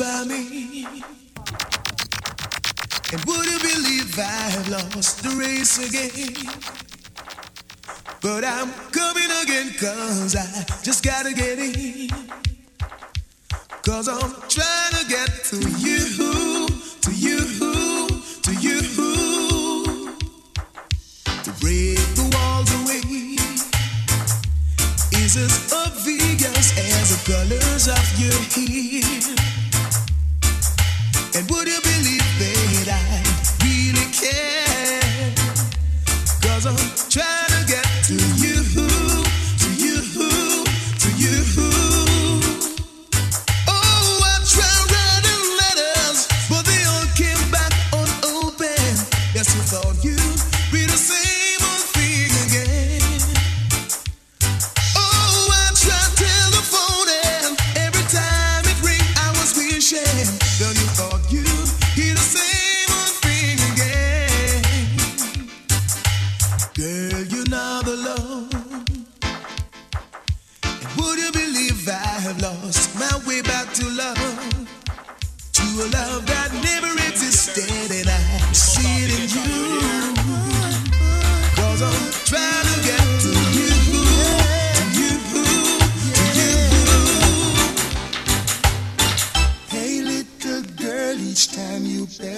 Of 0.00 0.26
me. 0.26 0.84
And 3.12 3.24
would 3.26 3.46
you 3.46 3.58
believe 3.60 4.18
I've 4.18 4.68
lost 4.68 5.22
the 5.22 5.30
race 5.38 5.78
again? 5.78 6.34
But 8.20 8.44
I'm 8.44 8.72
coming 8.90 9.30
again, 9.42 9.72
cause 9.78 10.34
I 10.34 10.64
just 10.82 11.04
gotta 11.04 11.32
get 11.32 11.60
in. 11.60 12.08
Cause 13.86 14.08
I'm 14.08 14.34
trying 14.48 14.94
to 14.98 15.06
get 15.08 15.30
to 15.50 15.58
you, 15.78 16.66
to 17.02 17.12
you, 17.14 17.38
to 18.42 18.52
you. 18.60 18.80
To 21.44 21.50
break 21.60 21.98
the 22.18 22.30
walls 22.34 22.70
away 22.82 23.36
is 25.22 25.36
as 25.36 25.72
obvious 25.72 26.76
as 26.78 27.10
the 27.10 27.32
colors 27.32 27.86
of 27.86 28.18
your 28.18 28.32
hair. 28.50 28.73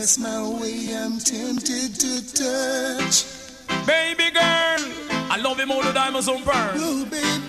Pass 0.06 0.18
my 0.18 0.40
way, 0.60 0.94
I'm 0.94 1.18
tempted 1.18 1.98
to 1.98 2.12
touch. 2.32 3.24
Baby 3.86 4.30
girl, 4.30 4.80
I 5.34 5.36
love 5.42 5.58
him 5.58 5.72
all 5.72 5.82
the 5.82 5.92
diamonds 5.92 6.28
on 6.28 6.44
pearl. 6.44 6.74
Oh, 6.76 7.04
baby, 7.06 7.42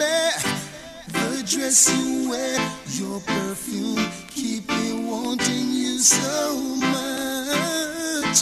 the 1.08 1.44
dress 1.46 1.86
you 1.94 2.30
wear, 2.32 2.58
your 2.98 3.20
perfume, 3.22 4.04
keep 4.30 4.68
me 4.70 5.06
wanting 5.06 5.70
you 5.70 6.00
so 6.00 6.56
much. 6.82 8.38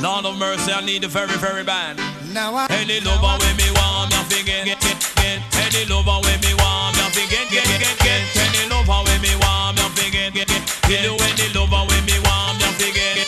Lord 0.00 0.26
of 0.26 0.38
mercy, 0.38 0.70
I 0.72 0.84
need 0.86 1.02
the 1.02 1.08
very, 1.08 1.36
very 1.38 1.64
bad. 1.64 1.96
Now 2.32 2.54
I 2.54 2.68
Any 2.70 3.00
lover 3.00 3.34
with 3.42 3.56
me 3.58 3.66
warm, 3.74 4.10
you 4.14 4.22
fi 4.30 4.44
get, 4.46 4.64
get, 4.64 4.80
get, 4.80 4.98
get. 5.16 5.42
Any 5.58 5.90
lover 5.90 6.22
with 6.22 6.40
me 6.46 6.54
warm, 6.54 6.94
you 6.94 7.10
fi 7.10 7.26
get, 7.26 7.50
get, 7.50 7.66
get, 7.66 7.98
get. 7.98 8.22
Any 8.46 8.70
lover 8.70 9.02
with 9.10 9.20
me 9.20 9.34
warm, 9.42 9.74
you 9.74 9.88
fi 9.98 10.06
get, 10.10 10.34
get, 10.34 10.46
get. 10.46 10.62
Any 10.86 11.48
lover 11.50 11.82
with 11.90 12.06
me 12.06 12.14
warm, 12.22 12.56
you 12.62 12.70
fi 12.78 13.19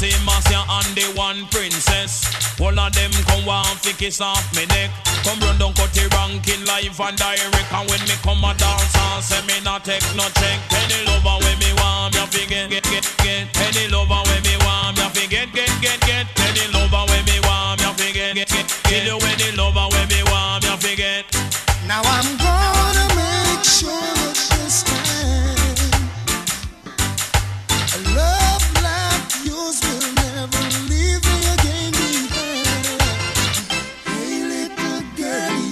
Nancy, 0.00 0.14
Marcia, 0.24 0.62
and 0.70 0.94
the 0.94 1.10
one 1.18 1.46
princess. 1.50 2.22
All 2.60 2.78
of 2.78 2.92
them 2.94 3.10
come 3.26 3.44
want 3.44 3.82
fi 3.82 3.90
kiss 3.92 4.20
off 4.20 4.46
me 4.54 4.64
neck. 4.66 4.90
Come 5.26 5.40
run 5.40 5.58
down 5.58 5.74
cut 5.74 5.90
the 5.90 6.06
ranking 6.14 6.62
live 6.66 7.00
and 7.00 7.18
direct. 7.18 7.72
And 7.74 7.90
when 7.90 8.00
me 8.06 8.14
come 8.22 8.44
a 8.46 8.54
dance 8.54 8.94
and 8.94 9.24
say 9.24 9.42
me 9.50 9.58
not 9.64 9.84
take 9.84 10.06
no 10.14 10.22
check. 10.38 10.58
Any 10.70 11.02
lover 11.02 11.42
when 11.42 11.58
me 11.58 11.74
want 11.82 12.14
me 12.14 12.22
fi 12.30 12.46
get 12.46 12.70
get 12.70 12.84
get 12.86 13.06
get. 13.26 13.50
Any 13.58 13.90
lover 13.90 14.22
when 14.30 14.42
me 14.46 14.54
want 14.62 14.98
me 14.98 15.06
fi 15.10 15.26
get 15.26 15.50
get 15.50 15.72
get 15.82 15.98
get. 16.06 16.26
Any 16.46 16.70
lover 16.70 17.02
when 17.10 17.24
me 17.26 17.42
want 17.42 17.82
me 17.82 17.90
fi 17.98 18.12
get 18.14 18.34
get 18.38 18.48
get. 18.54 18.66
Kill 18.86 19.02
you 19.02 19.18
any 19.18 19.50
lover 19.58 19.97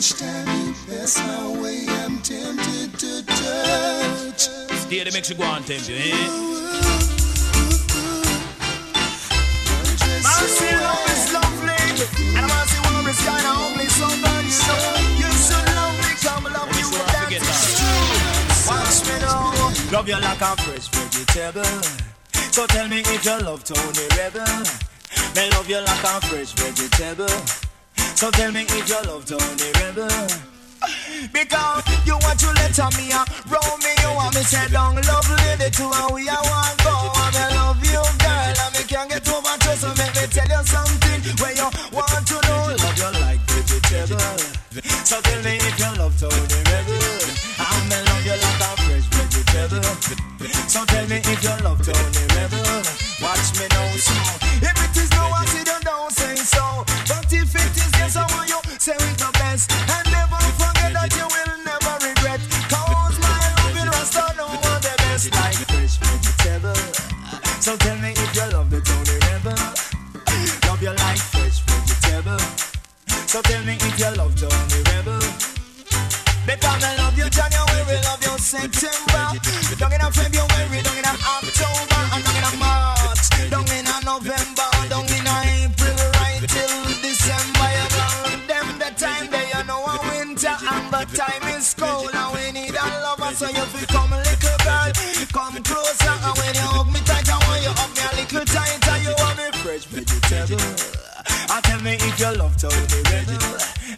each 0.07 0.21
time 0.21 0.47
you 0.67 0.73
pass 0.87 1.19
my 1.19 1.61
way, 1.61 1.85
I'm 1.89 2.19
tempted 2.19 2.95
to 3.01 3.27
touch. 3.27 4.43
Stay 4.87 5.03
there 5.03 5.13
makes 5.13 5.31
you 5.31 5.37
go 5.37 5.43
and 5.43 5.67
tempt 5.67 5.89
you, 5.89 5.97
eh? 5.97 6.13
Love 10.23 10.47
is 11.11 11.33
lovely, 11.33 11.75
and 12.39 12.47
mercy, 12.47 12.79
love 12.87 13.09
is 13.11 13.19
kinda. 13.19 13.55
So, 13.97 14.07
girl, 14.23 14.43
you 14.47 14.61
know 14.67 14.95
you 15.19 15.31
so 15.33 15.59
lovely, 15.75 16.13
come 16.23 16.47
love 16.55 16.71
you 16.79 16.89
that 17.11 17.33
is 17.33 17.43
true. 17.75 18.07
Watch 18.69 18.99
me 19.09 19.17
love 19.91 20.09
you 20.09 20.21
like 20.21 20.41
a 20.41 20.57
fresh 20.63 20.87
vegetable. 20.89 21.83
So 22.53 22.67
tell 22.67 22.87
me 22.87 23.01
if 23.01 23.25
you 23.25 23.39
love 23.41 23.65
Tony 23.65 24.07
Rebel. 24.17 24.67
Me 25.35 25.51
love 25.51 25.69
you 25.69 25.81
like 25.81 26.05
a 26.05 26.21
fresh 26.27 26.53
vegetable. 26.53 27.66
So 28.17 28.31
tell 28.31 28.51
me 28.51 28.63
if 28.63 28.89
you 28.89 28.97
love 29.05 29.27
Tony 29.27 29.69
Rebel. 29.77 30.09
Because 31.37 31.85
you 32.09 32.17
want 32.17 32.41
to 32.41 32.49
let 32.57 32.73
me 32.97 33.13
a 33.13 33.21
roll 33.45 33.77
me, 33.85 33.93
you 34.01 34.09
want 34.17 34.33
me 34.33 34.41
say 34.41 34.65
down 34.73 34.97
love 35.05 35.29
lady 35.45 35.69
to 35.69 35.85
and 35.85 36.15
we 36.17 36.25
a 36.25 36.33
want 36.33 36.81
go. 36.81 37.13
Me 37.13 37.45
love 37.53 37.77
you 37.85 38.01
girl, 38.01 38.57
and 38.57 38.73
me 38.73 38.83
can't 38.89 39.13
get 39.13 39.29
over 39.29 39.53
to 39.61 39.73
so 39.77 39.93
make 40.01 40.17
me 40.17 40.25
tell 40.33 40.49
you 40.49 40.65
something 40.65 41.21
where 41.45 41.53
you 41.61 41.69
want 41.93 42.25
to 42.25 42.41
know. 42.49 42.73
Love 42.73 42.97
you 42.97 43.13
like 43.21 43.41
vegetable. 43.53 44.41
So 45.05 45.21
tell 45.21 45.43
me 45.45 45.61
if 45.61 45.77
you 45.77 45.93
love 46.01 46.17
Tony 46.17 46.61
rebel. 46.73 47.21
I'm 47.61 47.85
me 47.85 48.01
love 48.01 48.25
you 48.25 48.37
like 48.41 48.65
a 48.65 48.71
fresh 48.81 49.07
vegetable. 49.13 49.93
So 50.73 50.89
tell 50.89 51.05
me 51.05 51.21
if 51.21 51.43
you 51.45 51.57
love 51.61 51.85
Tony 51.85 52.25
Rebel. 52.33 52.81
Watch 53.21 53.61
me 53.61 53.69
now, 53.77 53.93
so 54.01 54.17
if 54.65 54.73
it 54.73 54.97
is 55.05 55.11
no 55.13 55.29
accident, 55.37 55.85
don't 55.85 56.13
say 56.13 56.37
so. 56.37 56.85
Say 58.87 58.95
it 58.95 59.19
the 59.19 59.31
best. 59.43 59.67
And 59.75 60.07
never 60.15 60.39
forget 60.63 60.95
that 60.95 61.11
you 61.19 61.27
will 61.27 61.55
never 61.67 61.95
regret. 62.07 62.39
Cause 62.71 63.19
my 63.19 63.35
love 63.59 63.75
in 63.83 63.89
Rasta 63.91 64.31
what 64.39 64.79
the 64.79 64.95
best 65.03 65.27
like 65.35 65.59
fresh 65.67 65.99
vegetable. 65.99 66.79
So 67.59 67.75
tell 67.83 67.99
me 67.99 68.15
if 68.15 68.31
you 68.31 68.47
love 68.55 68.71
the 68.71 68.79
Tony 68.87 69.19
Rebel. 69.27 69.59
Love 70.71 70.83
you 70.87 70.95
like 71.03 71.19
fresh 71.19 71.59
vegetable. 71.67 72.39
So 73.27 73.43
tell 73.43 73.63
me 73.67 73.75
if 73.75 73.95
you 73.99 74.11
love 74.15 74.39
Tony 74.39 74.79
Rebel. 74.95 75.19
Because 76.47 76.83
I 76.87 76.95
love 77.03 77.19
you 77.19 77.27
January, 77.27 77.83
we 77.91 77.99
love 78.07 78.23
you 78.23 78.39
September. 78.39 79.35
Down 79.83 79.93
in 79.99 79.99
a 79.99 80.09
February, 80.15 80.79
down 80.87 80.95
in 80.95 81.07
a 81.11 81.15
October, 81.27 82.03
and 82.15 82.23
down 82.23 82.39
in 82.39 82.45
a 82.47 82.53
March, 82.63 82.96
time 91.15 91.43
is 91.57 91.75
cold, 91.75 92.11
and 92.13 92.35
we 92.35 92.53
need 92.53 92.75
a 92.75 92.87
lover. 93.03 93.35
So 93.35 93.49
you 93.49 93.65
feel 93.71 93.87
come 93.87 94.11
little 94.11 94.59
girl, 94.65 94.91
come 95.33 95.63
closer, 95.63 96.17
and 96.25 96.35
when 96.39 96.55
you 96.55 96.67
hug 96.73 96.89
me 96.93 97.01
tight, 97.05 97.29
I 97.29 97.39
want 97.47 97.63
you 97.63 97.71
hug 97.71 97.91
me 97.95 98.03
a 98.03 98.11
little 98.17 98.45
tighter. 98.45 98.97
You 99.05 99.15
want 99.19 99.37
me 99.39 99.47
fresh 99.61 99.85
vegetable. 99.87 101.07
I 101.49 101.61
tell 101.63 101.81
me 101.81 101.95
if 101.95 102.21
you 102.21 102.33
love 102.37 102.57
Tony 102.57 102.77
Rebel, 103.11 103.39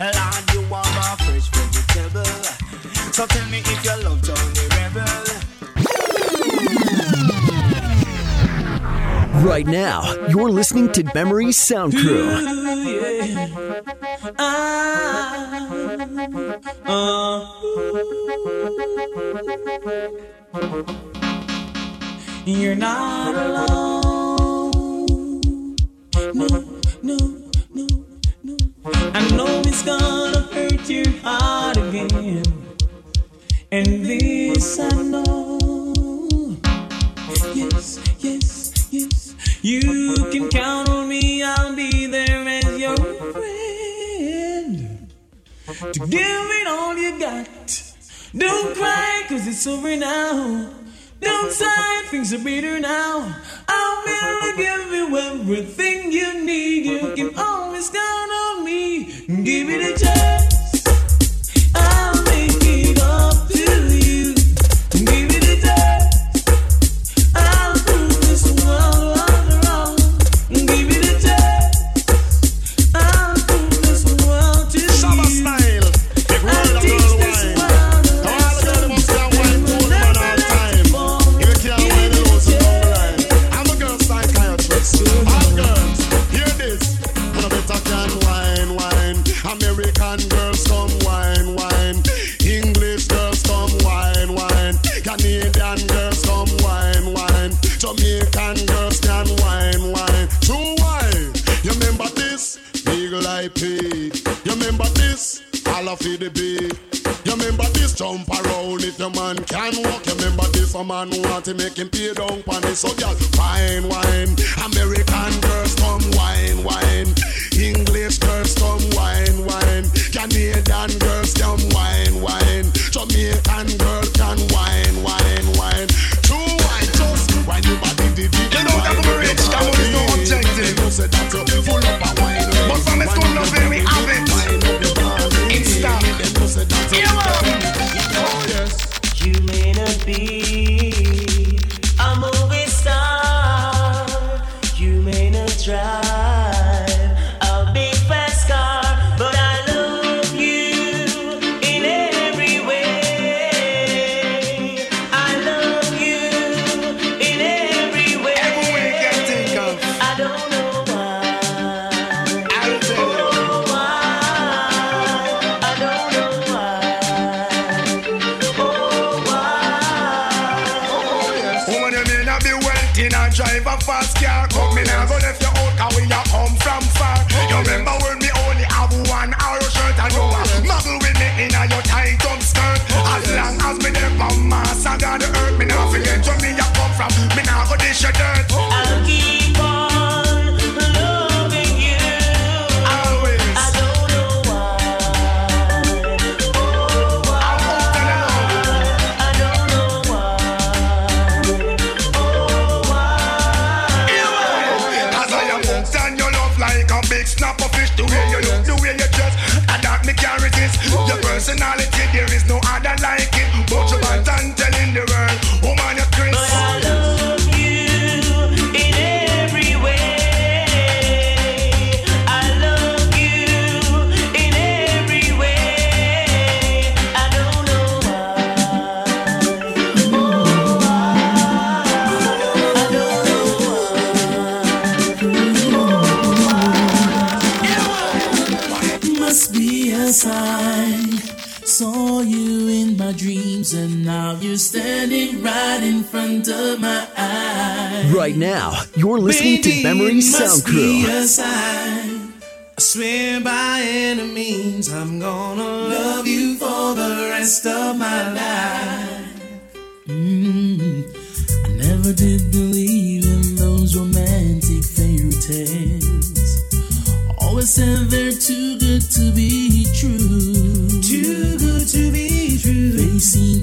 Lord, 0.00 0.44
you 0.52 0.62
want 0.68 0.88
my 0.96 1.16
fresh 1.24 1.48
vegetable. 1.48 2.24
So 3.12 3.26
tell 3.26 3.48
me 3.48 3.58
if 3.58 3.84
you 3.84 3.96
love 4.04 4.22
Tony 4.22 4.66
Rebel. 4.76 5.37
Right 9.40 9.66
now, 9.66 10.02
you're 10.28 10.50
listening 10.50 10.90
to 10.92 11.04
Memory 11.14 11.52
Sound 11.52 11.94
Crew. 11.94 12.28
You're 22.44 22.74
not 22.74 23.34
alone. 23.34 24.70
No, 26.34 26.46
no, 27.02 27.16
no, 27.72 27.86
no. 28.42 28.56
I 29.14 29.28
know 29.36 29.62
it's 29.64 29.82
gonna 29.84 30.40
hurt 30.52 30.90
your 30.90 31.08
heart 31.22 31.76
again. 31.76 32.42
And 33.70 34.04
this 34.04 34.80
I 34.80 34.88
know. 35.02 35.47
You 39.68 40.14
can 40.32 40.48
count 40.48 40.88
on 40.88 41.10
me, 41.10 41.42
I'll 41.42 41.76
be 41.76 42.06
there 42.06 42.48
as 42.48 42.78
your 42.78 42.96
friend. 42.96 43.52
To 45.92 46.06
give 46.06 46.46
it 46.58 46.66
all 46.66 46.96
you 46.96 47.20
got. 47.20 47.82
Don't 48.34 48.74
cry, 48.74 49.24
cause 49.28 49.46
it's 49.46 49.66
over 49.66 49.94
now. 49.94 50.72
Don't 51.20 51.52
sigh, 51.52 52.02
things 52.06 52.32
are 52.32 52.42
better 52.42 52.80
now. 52.80 53.36
I'll 53.68 54.04
be 54.06 54.12
able 54.24 54.40
to 54.40 54.56
give 54.56 54.90
you 54.90 55.18
everything 55.18 56.12
you 56.12 56.42
need. 56.46 56.86
You 56.86 57.12
can 57.14 57.36
always 57.36 57.90
count 57.90 58.30
on 58.32 58.64
me. 58.64 59.04
Give 59.44 59.68
it 59.68 59.82
a 59.82 60.02
chance. 60.02 60.47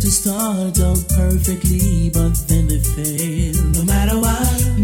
to 0.05 0.11
start 0.11 0.79
out 0.81 1.03
perfectly, 1.17 2.11
but 2.11 2.35
then 2.47 2.67
they 2.67 2.79
fail. 2.79 3.63
No 3.73 3.83
matter 3.85 4.19
what. 4.19 4.74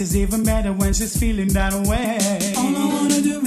Is 0.00 0.16
even 0.16 0.42
better 0.42 0.72
when 0.72 0.92
she's 0.92 1.16
feeling 1.16 1.46
that 1.52 1.72
way. 1.86 2.52
All 2.56 2.76
I 2.76 2.84
wanna 2.94 3.20
do 3.22 3.43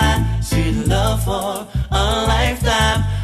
my 0.00 0.40
sweet 0.40 0.86
love 0.86 1.22
for 1.24 1.66
a 1.90 2.02
lifetime. 2.26 3.15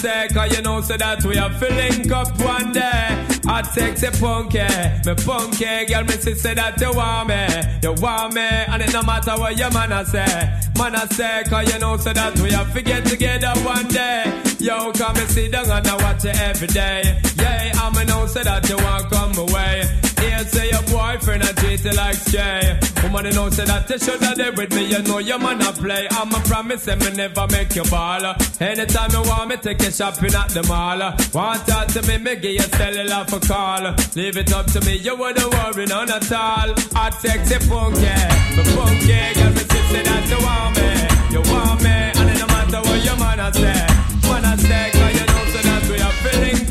Say, 0.00 0.28
cause 0.32 0.56
you 0.56 0.62
know 0.62 0.80
say 0.80 0.96
that 0.96 1.24
we 1.24 1.36
are 1.36 1.52
filling 1.58 2.10
up 2.12 2.28
one 2.40 2.72
day. 2.72 3.26
I 3.46 3.62
sexy 3.62 4.08
punky, 4.18 4.60
me 5.04 5.14
punky 5.24 5.86
girl, 5.86 6.04
me 6.04 6.12
see 6.12 6.34
say 6.34 6.54
that 6.54 6.80
you 6.80 6.92
want 6.92 7.28
me, 7.28 7.44
you 7.82 7.94
want 8.00 8.34
me, 8.34 8.40
and 8.40 8.82
it 8.82 8.92
no 8.92 9.02
matter 9.02 9.32
what 9.38 9.56
your 9.58 9.70
man 9.72 9.92
a 9.92 10.04
say, 10.04 10.60
man 10.78 10.94
a 10.94 11.06
say, 11.12 11.42
cause 11.48 11.72
you 11.72 11.78
know 11.78 11.96
say 11.96 12.12
that 12.12 12.38
we 12.40 12.52
are 12.54 12.64
forget 12.66 13.04
together 13.04 13.52
one 13.62 13.88
day. 13.88 14.24
Yo, 14.58 14.92
come 14.92 15.16
and 15.16 15.30
sit 15.30 15.52
down 15.52 15.70
and 15.70 15.86
I 15.86 15.96
watch 15.96 16.24
you 16.24 16.30
every 16.30 16.68
day. 16.68 17.20
Yeah, 17.36 17.72
I'm 17.76 17.94
know 18.06 18.26
say 18.26 18.42
that 18.42 18.68
you 18.68 18.76
want 18.76 19.10
come 19.10 19.36
away. 19.38 19.99
Here 20.20 20.44
say 20.44 20.70
your 20.70 20.82
boyfriend 20.82 21.42
a 21.42 21.52
treat 21.54 21.84
you 21.84 21.92
like 21.92 22.22
Jay. 22.26 22.78
Woman, 23.02 23.26
you 23.26 23.32
know 23.32 23.48
say 23.50 23.64
that 23.64 23.88
you 23.88 23.98
should 23.98 24.20
have 24.20 24.36
there 24.36 24.52
with 24.52 24.74
me. 24.74 24.84
You 24.84 25.02
know 25.02 25.18
your 25.18 25.38
man 25.38 25.62
a 25.62 25.72
play. 25.72 26.06
I'm 26.10 26.32
a 26.34 26.40
promise 26.40 26.86
and 26.88 27.00
me 27.02 27.10
never 27.12 27.46
make 27.48 27.74
you 27.74 27.84
ball. 27.84 28.34
Anytime 28.60 29.10
you 29.12 29.22
want 29.22 29.48
me, 29.48 29.56
take 29.56 29.80
you 29.82 29.90
shopping 29.90 30.34
at 30.34 30.50
the 30.50 30.62
mall. 30.64 31.00
Want 31.32 31.66
talk 31.66 31.88
to 31.88 32.02
me, 32.06 32.18
me 32.18 32.36
give 32.36 32.52
you 32.52 32.68
cellular 32.76 33.24
for 33.24 33.40
call. 33.40 33.94
Leave 34.14 34.36
it 34.36 34.52
up 34.52 34.66
to 34.72 34.80
me, 34.84 34.96
you 34.98 35.16
wouldn't 35.16 35.50
worry 35.54 35.86
none 35.86 36.10
at 36.10 36.30
all. 36.32 36.74
Hot 36.92 37.14
sexy 37.20 37.58
funky, 37.66 38.16
the 38.56 38.62
funky 38.76 39.18
girl, 39.34 39.50
me 39.56 39.64
say 39.90 40.02
that 40.02 40.24
you 40.28 40.40
want 40.44 40.76
me, 40.76 40.88
you 41.32 41.42
want 41.50 41.82
me, 41.82 41.90
and 41.90 42.30
it 42.30 42.38
no 42.38 42.46
matter 42.46 42.80
what 42.86 43.04
your 43.04 43.16
man 43.16 43.40
a 43.40 43.52
say, 43.52 43.86
man 44.28 44.44
a 44.44 44.58
say, 44.58 44.90
'cause 44.92 45.14
you 45.18 45.26
know 45.26 45.44
so 45.52 45.60
that 45.66 45.82
we 45.88 45.96
are 46.00 46.16
feeling 46.22 46.69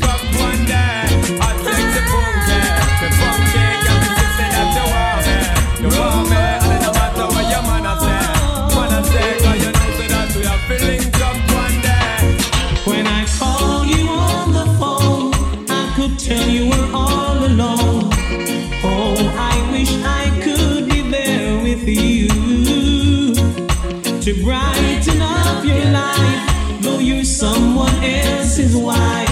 else's 28.02 28.76
wife, 28.76 29.30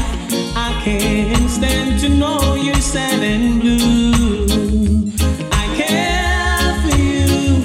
I 0.56 0.80
can't 0.84 1.50
stand 1.50 2.00
to 2.00 2.08
know 2.08 2.54
you're 2.54 2.74
sad 2.76 3.22
and 3.22 3.60
blue. 3.60 5.12
I 5.52 5.64
care 5.76 6.74
for 6.82 6.96
you, 6.96 7.62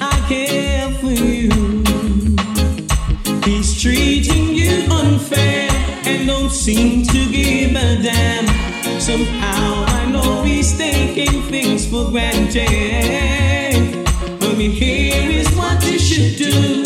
I 0.00 0.16
care 0.28 0.90
for 1.00 1.10
you. 1.10 1.50
He's 3.44 3.80
treating 3.80 4.54
you 4.54 4.86
unfair 4.90 5.68
and 6.04 6.26
don't 6.26 6.50
seem 6.50 7.04
to 7.04 7.30
give 7.30 7.72
a 7.72 8.02
damn. 8.02 8.46
Somehow 9.00 9.84
I 9.86 10.10
know 10.10 10.42
he's 10.42 10.76
taking 10.76 11.42
things 11.42 11.86
for 11.86 12.10
granted. 12.10 12.64
But 14.40 14.56
here 14.56 15.30
is 15.30 15.48
what 15.56 15.84
you 15.84 15.98
should 15.98 16.36
do. 16.36 16.82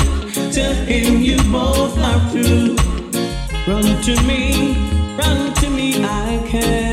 Tell 0.52 0.74
him 0.84 1.22
you 1.22 1.36
both 1.50 1.98
are 1.98 2.30
through. 2.30 3.01
Run 3.64 3.84
to 4.02 4.22
me, 4.24 4.74
run 5.16 5.54
to 5.54 5.70
me, 5.70 6.04
I 6.04 6.42
care. 6.48 6.91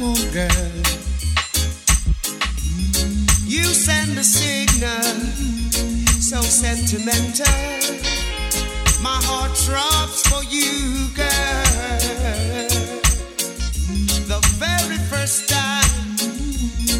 Won't, 0.00 0.32
girl. 0.32 0.70
You 3.44 3.64
send 3.64 4.16
a 4.18 4.24
signal, 4.24 5.02
so 6.20 6.40
sentimental. 6.40 7.44
My 9.02 9.18
heart 9.28 9.52
throbs 9.56 10.22
for 10.28 10.42
you, 10.44 11.08
girl. 11.14 12.68
The 14.32 14.40
very 14.58 14.98
first 15.12 15.48
time 15.48 16.16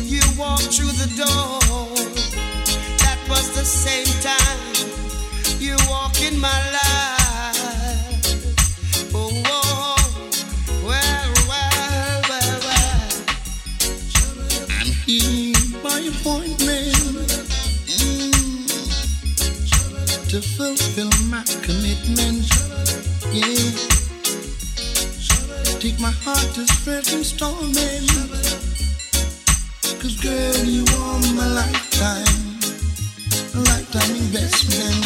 you 0.05 0.23
walked 0.39 0.75
through 0.75 0.95
the 1.03 1.11
door, 1.17 1.95
that 3.05 3.19
was 3.29 3.51
the 3.55 3.65
same 3.65 4.13
time 4.21 4.61
you 5.59 5.77
walk 5.89 6.21
in 6.23 6.39
my 6.39 6.49
life. 6.49 6.70
Heart 26.31 26.55
to 26.55 26.65
first 26.85 27.13
installment. 27.13 28.09
Cause 30.01 30.17
girl, 30.23 30.65
you 30.65 30.85
are 31.03 31.19
my 31.39 31.49
lifetime, 31.61 32.43
lifetime 33.71 34.15
investment. 34.25 35.05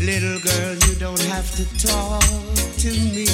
Little 0.00 0.40
girl, 0.48 0.74
you 0.86 0.94
don't 1.04 1.24
have 1.34 1.48
to 1.58 1.64
talk 1.86 2.22
to 2.82 2.90
me. 3.14 3.28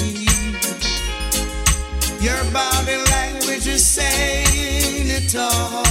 Your 2.27 2.41
body 2.51 2.97
language 3.15 3.67
is 3.67 3.85
saying 3.85 5.07
it 5.19 5.35
all. 5.35 5.85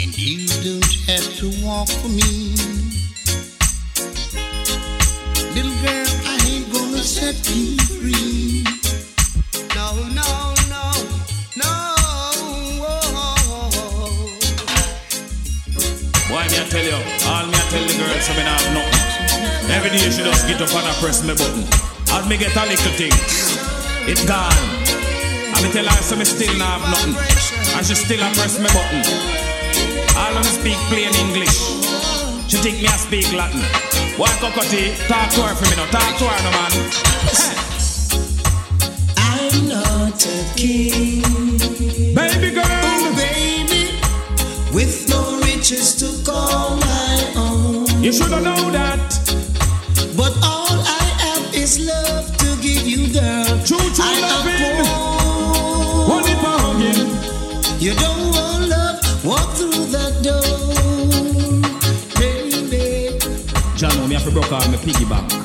And 0.00 0.10
you 0.18 0.46
don't 0.68 0.94
have 1.08 1.26
to 1.40 1.46
walk 1.64 1.88
for 1.88 2.08
me. 2.08 3.03
Set 7.14 7.38
you 7.46 7.78
free. 7.94 8.66
No, 9.78 9.94
no, 10.18 10.30
no, 10.66 10.84
no. 11.54 11.70
Me 16.50 16.58
I 16.58 16.66
tell 16.68 16.82
you? 16.82 16.98
All 17.30 17.46
me 17.46 17.54
I 17.54 17.62
tell 17.70 17.86
the 17.86 17.94
girls, 17.94 18.26
me 18.34 18.42
not 18.42 18.58
have 18.58 18.74
nothing. 18.74 19.70
Every 19.70 19.90
day 19.94 20.10
she 20.10 20.26
just 20.26 20.42
get 20.48 20.60
up 20.60 20.74
and 20.74 20.86
I 20.90 20.92
press 20.98 21.22
my 21.22 21.34
button. 21.38 21.62
As 22.10 22.26
me 22.28 22.36
get 22.36 22.56
a 22.56 22.66
little 22.66 22.94
thing, 22.98 23.14
it 24.10 24.20
gone. 24.26 24.58
And 25.54 25.62
me 25.62 25.70
tell 25.70 25.86
her, 25.86 26.02
so 26.02 26.16
me 26.16 26.24
still 26.24 26.58
have 26.58 26.82
nothing. 26.82 27.14
She 27.86 27.94
still 27.94 28.22
a 28.26 28.28
press 28.34 28.58
my 28.58 28.66
button. 28.74 29.02
All 30.18 30.34
me 30.34 30.50
speak 30.50 30.78
plain 30.90 31.14
English. 31.14 31.62
She 32.50 32.58
think 32.58 32.82
me 32.82 32.88
I 32.88 32.96
speak 32.98 33.32
Latin. 33.32 33.93
Why 34.16 34.28
cockatoo? 34.38 34.94
Talk 35.08 35.28
to 35.30 35.42
her 35.42 35.54
for 35.56 35.68
me 35.70 35.76
now. 35.76 35.86
Talk 35.90 36.16
to 36.18 36.24
her 36.24 36.42
no 36.44 36.50
man. 36.54 36.70
I'm 39.16 39.68
not 39.68 40.24
a 40.24 40.54
king. 40.54 41.22
Baby 42.14 42.54
girl. 42.54 42.64
Oh, 42.64 43.12
baby. 43.16 43.98
With 44.72 45.08
no 45.08 45.40
riches 45.40 45.96
to 45.96 46.24
call 46.24 46.76
my 46.76 47.32
own. 47.34 48.04
You 48.04 48.12
should 48.12 48.30
have 48.30 48.44
known 48.44 48.70
that. 48.72 49.18
But 50.16 50.32
all 50.44 50.70
I 50.70 51.04
have 51.18 51.52
is 51.52 51.84
love 51.84 52.36
to 52.36 52.56
give 52.62 52.86
you, 52.86 53.12
girl. 53.12 53.46
True, 53.66 53.78
true 53.78 54.04
I 54.04 54.20
loving. 54.20 55.13
Broke 64.34 64.50
out 64.50 64.68
my 64.68 64.76
piggyback. 64.78 65.43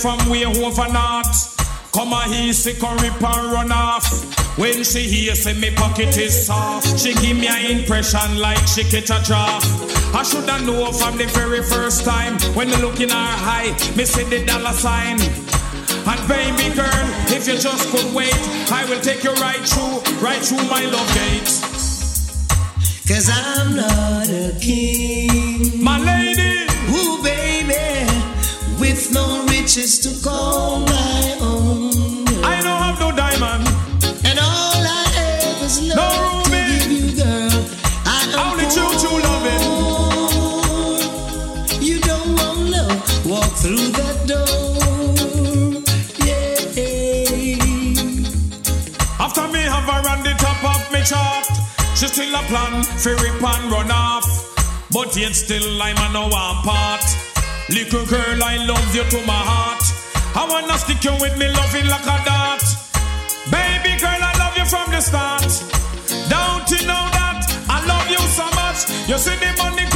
From 0.00 0.18
way 0.30 0.44
over 0.46 0.88
north. 0.88 1.92
Come 1.92 2.12
a 2.12 2.22
he 2.24 2.52
sick 2.52 2.82
or 2.82 2.96
rip 2.96 3.22
and 3.22 3.52
run 3.52 3.70
off. 3.72 4.06
When 4.56 4.82
she 4.82 5.02
hear 5.02 5.34
say 5.34 5.52
me 5.52 5.74
pocket 5.74 6.16
is 6.16 6.46
soft, 6.46 6.98
she 6.98 7.12
give 7.14 7.36
me 7.36 7.48
an 7.48 7.78
impression 7.78 8.38
like 8.38 8.64
she 8.66 8.84
catch 8.84 9.10
a 9.10 9.22
draft. 9.24 9.66
I 10.14 10.22
shoulda 10.22 10.64
know 10.64 10.90
from 10.92 11.18
the 11.18 11.26
very 11.26 11.62
first 11.62 12.04
time 12.04 12.38
when 12.56 12.68
you 12.70 12.76
look 12.78 13.00
in 13.00 13.10
her 13.10 13.16
eye, 13.16 13.76
me 13.96 14.04
see 14.04 14.24
the 14.24 14.44
dollar 14.46 14.72
sign. 14.72 15.20
And 16.08 16.20
baby 16.28 16.74
girl, 16.74 17.06
if 17.28 17.46
you 17.46 17.58
just 17.58 17.90
could 17.90 18.14
wait, 18.14 18.40
I 18.72 18.86
will 18.88 19.00
take 19.00 19.22
you 19.22 19.32
right 19.34 19.60
through, 19.60 20.00
right 20.24 20.40
through 20.40 20.64
my 20.70 20.84
love 20.86 21.10
gate. 21.14 21.50
Cause 23.06 23.28
I'm 23.28 23.76
not 23.76 24.28
a 24.28 24.56
king. 24.60 25.82
My 25.82 25.98
lady, 25.98 26.59
with 29.00 29.12
no 29.14 29.46
riches 29.46 29.98
to 30.00 30.10
call 30.22 30.80
my 30.80 31.38
own. 31.40 31.90
I 32.44 32.60
don't 32.60 32.82
have 32.86 32.98
no 33.00 33.10
diamond, 33.16 33.66
And 34.28 34.38
all 34.38 34.82
I 35.00 35.04
have 35.16 35.62
is 35.62 35.80
love 35.88 35.96
No 35.96 36.08
to 36.12 36.50
ruby. 36.50 36.62
give 36.68 36.90
you, 36.92 37.06
girl. 37.16 37.64
I 38.04 38.18
only 38.44 38.66
true, 38.74 38.92
true 39.00 39.20
loving. 39.28 39.64
You 41.80 41.96
don't 42.00 42.30
want 42.36 42.60
love, 42.76 43.26
walk 43.26 43.52
through 43.62 43.88
that 44.00 44.16
door. 44.28 44.68
Yeah. 46.26 46.58
After 49.24 49.46
me 49.48 49.60
have 49.74 49.88
her 49.92 50.02
on 50.12 50.20
the 50.28 50.34
top 50.44 50.60
of 50.74 50.92
me 50.92 51.00
chart, 51.04 51.46
she 51.96 52.06
still 52.06 52.34
a 52.34 52.42
plan 52.50 52.82
for 53.02 53.14
rip 53.22 53.42
and 53.42 53.72
run 53.72 53.90
off. 53.90 54.26
But 54.92 55.16
yet 55.16 55.34
still 55.34 55.80
I'm 55.80 55.96
a 55.96 56.12
no 56.12 56.22
one 56.28 56.56
part. 56.64 57.29
Little 57.70 58.04
girl, 58.06 58.42
I 58.42 58.56
love 58.66 58.94
you 58.94 59.04
to 59.04 59.18
my 59.26 59.42
heart. 59.50 59.82
I 60.34 60.42
wanna 60.50 60.76
stick 60.76 61.04
you 61.04 61.12
with 61.20 61.38
me 61.38 61.46
loving 61.48 61.86
like 61.86 62.02
a 62.02 62.18
dart. 62.26 62.62
Baby 63.46 63.94
girl, 64.00 64.18
I 64.18 64.34
love 64.42 64.56
you 64.58 64.66
from 64.66 64.90
the 64.90 65.00
start. 65.00 65.46
Don't 66.26 66.66
you 66.66 66.82
know 66.86 67.04
that 67.14 67.46
I 67.70 67.78
love 67.86 68.10
you 68.10 68.18
so 68.26 68.46
much? 68.58 68.90
You 69.06 69.18
see 69.18 69.38
the 69.38 69.54
money 69.62 69.86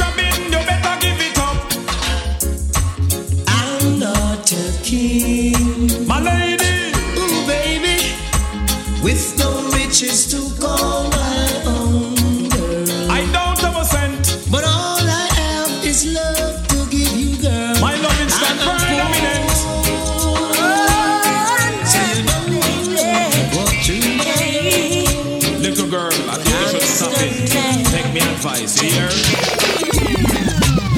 advice, 28.65 28.81
you? 28.81 29.07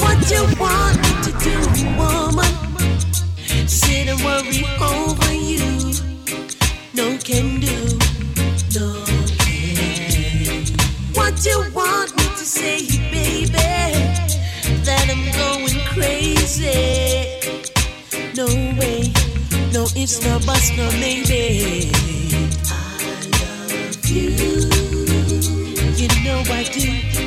What 0.01 0.32
you 0.32 0.43
want 0.59 0.97
me 1.03 1.11
to 1.24 1.32
do, 1.43 1.55
woman? 1.97 2.53
Sit 3.68 4.07
and 4.07 4.20
worry 4.24 4.63
over 4.82 5.34
you. 5.34 5.93
No 6.93 7.18
can 7.18 7.59
do, 7.59 7.97
no 8.76 9.03
can. 9.38 10.65
What 11.13 11.45
you 11.45 11.57
want 11.74 12.15
me 12.18 12.24
to 12.24 12.45
say, 12.45 12.86
baby? 13.11 13.51
That 14.86 15.07
I'm 15.09 15.26
going 15.38 15.80
crazy. 15.93 17.38
No 18.36 18.45
way, 18.80 19.11
no 19.74 19.84
ifs, 19.95 20.24
no 20.24 20.39
buts, 20.45 20.72
no 20.78 20.89
maybe. 20.99 21.91
I 22.70 22.82
love 23.41 24.05
you. 24.05 24.32
You 25.97 26.07
know 26.24 26.43
I 26.47 26.63
do. 26.63 27.27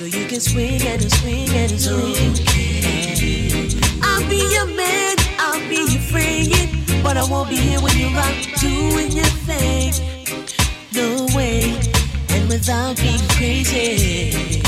So 0.00 0.06
you 0.06 0.26
can 0.28 0.40
swing 0.40 0.80
and 0.80 1.12
swing 1.12 1.50
and 1.50 1.78
swing. 1.78 2.32
I'll 4.02 4.26
be 4.30 4.36
your 4.36 4.66
man, 4.74 5.09
But 7.10 7.16
I 7.16 7.28
won't 7.28 7.50
be 7.50 7.56
here 7.56 7.80
when 7.80 7.98
you're 7.98 8.16
out 8.16 8.34
doing 8.60 9.10
your 9.10 9.24
thing. 9.42 9.92
No 10.94 11.26
way, 11.34 11.76
and 12.28 12.48
without 12.48 12.98
being 12.98 13.18
crazy. 13.30 14.62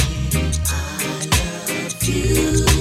I 0.66 1.14
love 1.30 2.02
you, 2.02 2.71